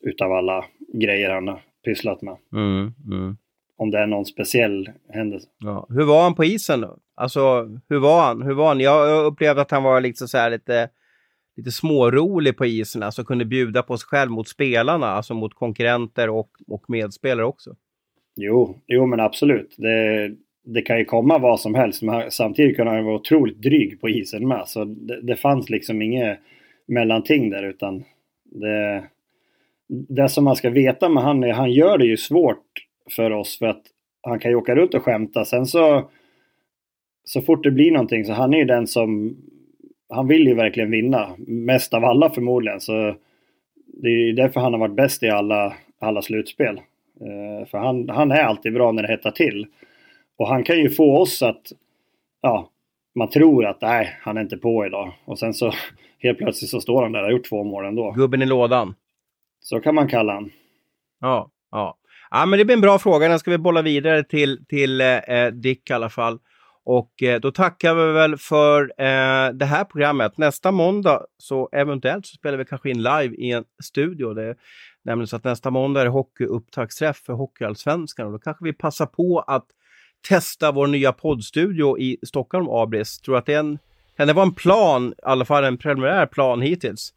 [0.00, 0.64] Utav alla
[0.94, 2.36] grejer han har pysslat med.
[2.52, 3.36] Mm, mm.
[3.76, 5.48] Om det är någon speciell händelse.
[5.58, 5.86] Ja.
[5.88, 6.98] Hur var han på isen då?
[7.14, 8.42] Alltså, hur var han?
[8.42, 8.80] Hur var han?
[8.80, 10.88] Jag upplevde att han var liksom så här lite
[11.60, 16.30] lite smårolig på isen, alltså kunde bjuda på sig själv mot spelarna, alltså mot konkurrenter
[16.30, 17.76] och, och medspelare också.
[18.36, 19.74] Jo, jo men absolut.
[19.78, 20.30] Det,
[20.64, 24.08] det kan ju komma vad som helst, men samtidigt kunde han vara otroligt dryg på
[24.08, 24.62] isen med.
[24.66, 26.38] Så det, det fanns liksom inget
[26.86, 28.04] mellanting där utan
[28.44, 29.04] det,
[29.88, 32.66] det som man ska veta med han är, han gör det ju svårt
[33.10, 33.82] för oss för att
[34.22, 35.44] han kan ju åka runt och skämta.
[35.44, 36.10] Sen så
[37.24, 39.36] så fort det blir någonting så han är ju den som
[40.10, 41.34] han vill ju verkligen vinna.
[41.38, 42.80] Mest av alla förmodligen.
[42.80, 43.14] Så
[43.86, 46.80] det är därför han har varit bäst i alla, alla slutspel.
[47.20, 49.66] Eh, för han, han är alltid bra när det hettar till.
[50.38, 51.72] Och han kan ju få oss att,
[52.40, 52.70] ja,
[53.14, 55.12] man tror att nej, han är inte på idag.
[55.24, 55.72] Och sen så
[56.18, 58.12] helt plötsligt så står han där och har gjort två mål ändå.
[58.12, 58.94] Gubben i lådan.
[59.60, 60.50] Så kan man kalla han.
[61.20, 61.96] Ja, ja.
[62.30, 63.28] Ja, men det blir en bra fråga.
[63.28, 66.38] Den ska vi bolla vidare till, till eh, Dick i alla fall.
[66.92, 70.38] Och eh, då tackar vi väl för eh, det här programmet.
[70.38, 74.34] Nästa måndag så eventuellt så spelar vi kanske in live i en studio.
[74.34, 74.56] Det är
[75.02, 79.06] nämligen så att nästa måndag är det hockeyupptaktsträff för Hockeyallsvenskan och då kanske vi passar
[79.06, 79.66] på att
[80.28, 83.18] testa vår nya poddstudio i Stockholm, Abris.
[83.18, 83.78] Tror att det är en,
[84.16, 87.14] kan det vara en plan, i alla fall en preliminär plan hittills?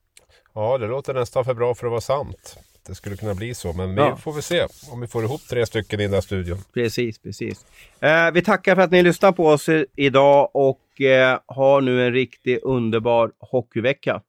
[0.54, 3.74] Ja, det låter nästan för bra för att vara sant det skulle kunna bli så.
[3.74, 4.16] Men ja.
[4.16, 6.58] vi får väl se om vi får ihop tre stycken i den där studion.
[6.74, 7.66] Precis, precis.
[8.00, 12.14] Eh, vi tackar för att ni lyssnar på oss idag och eh, har nu en
[12.14, 14.22] riktigt underbar hockeyvecka.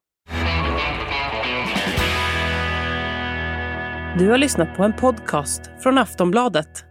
[4.19, 6.85] Du har lyssnat på en podcast från Aftonbladet.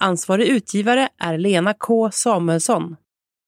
[0.00, 2.96] Ansvarig utgivare är Lena K Samuelsson.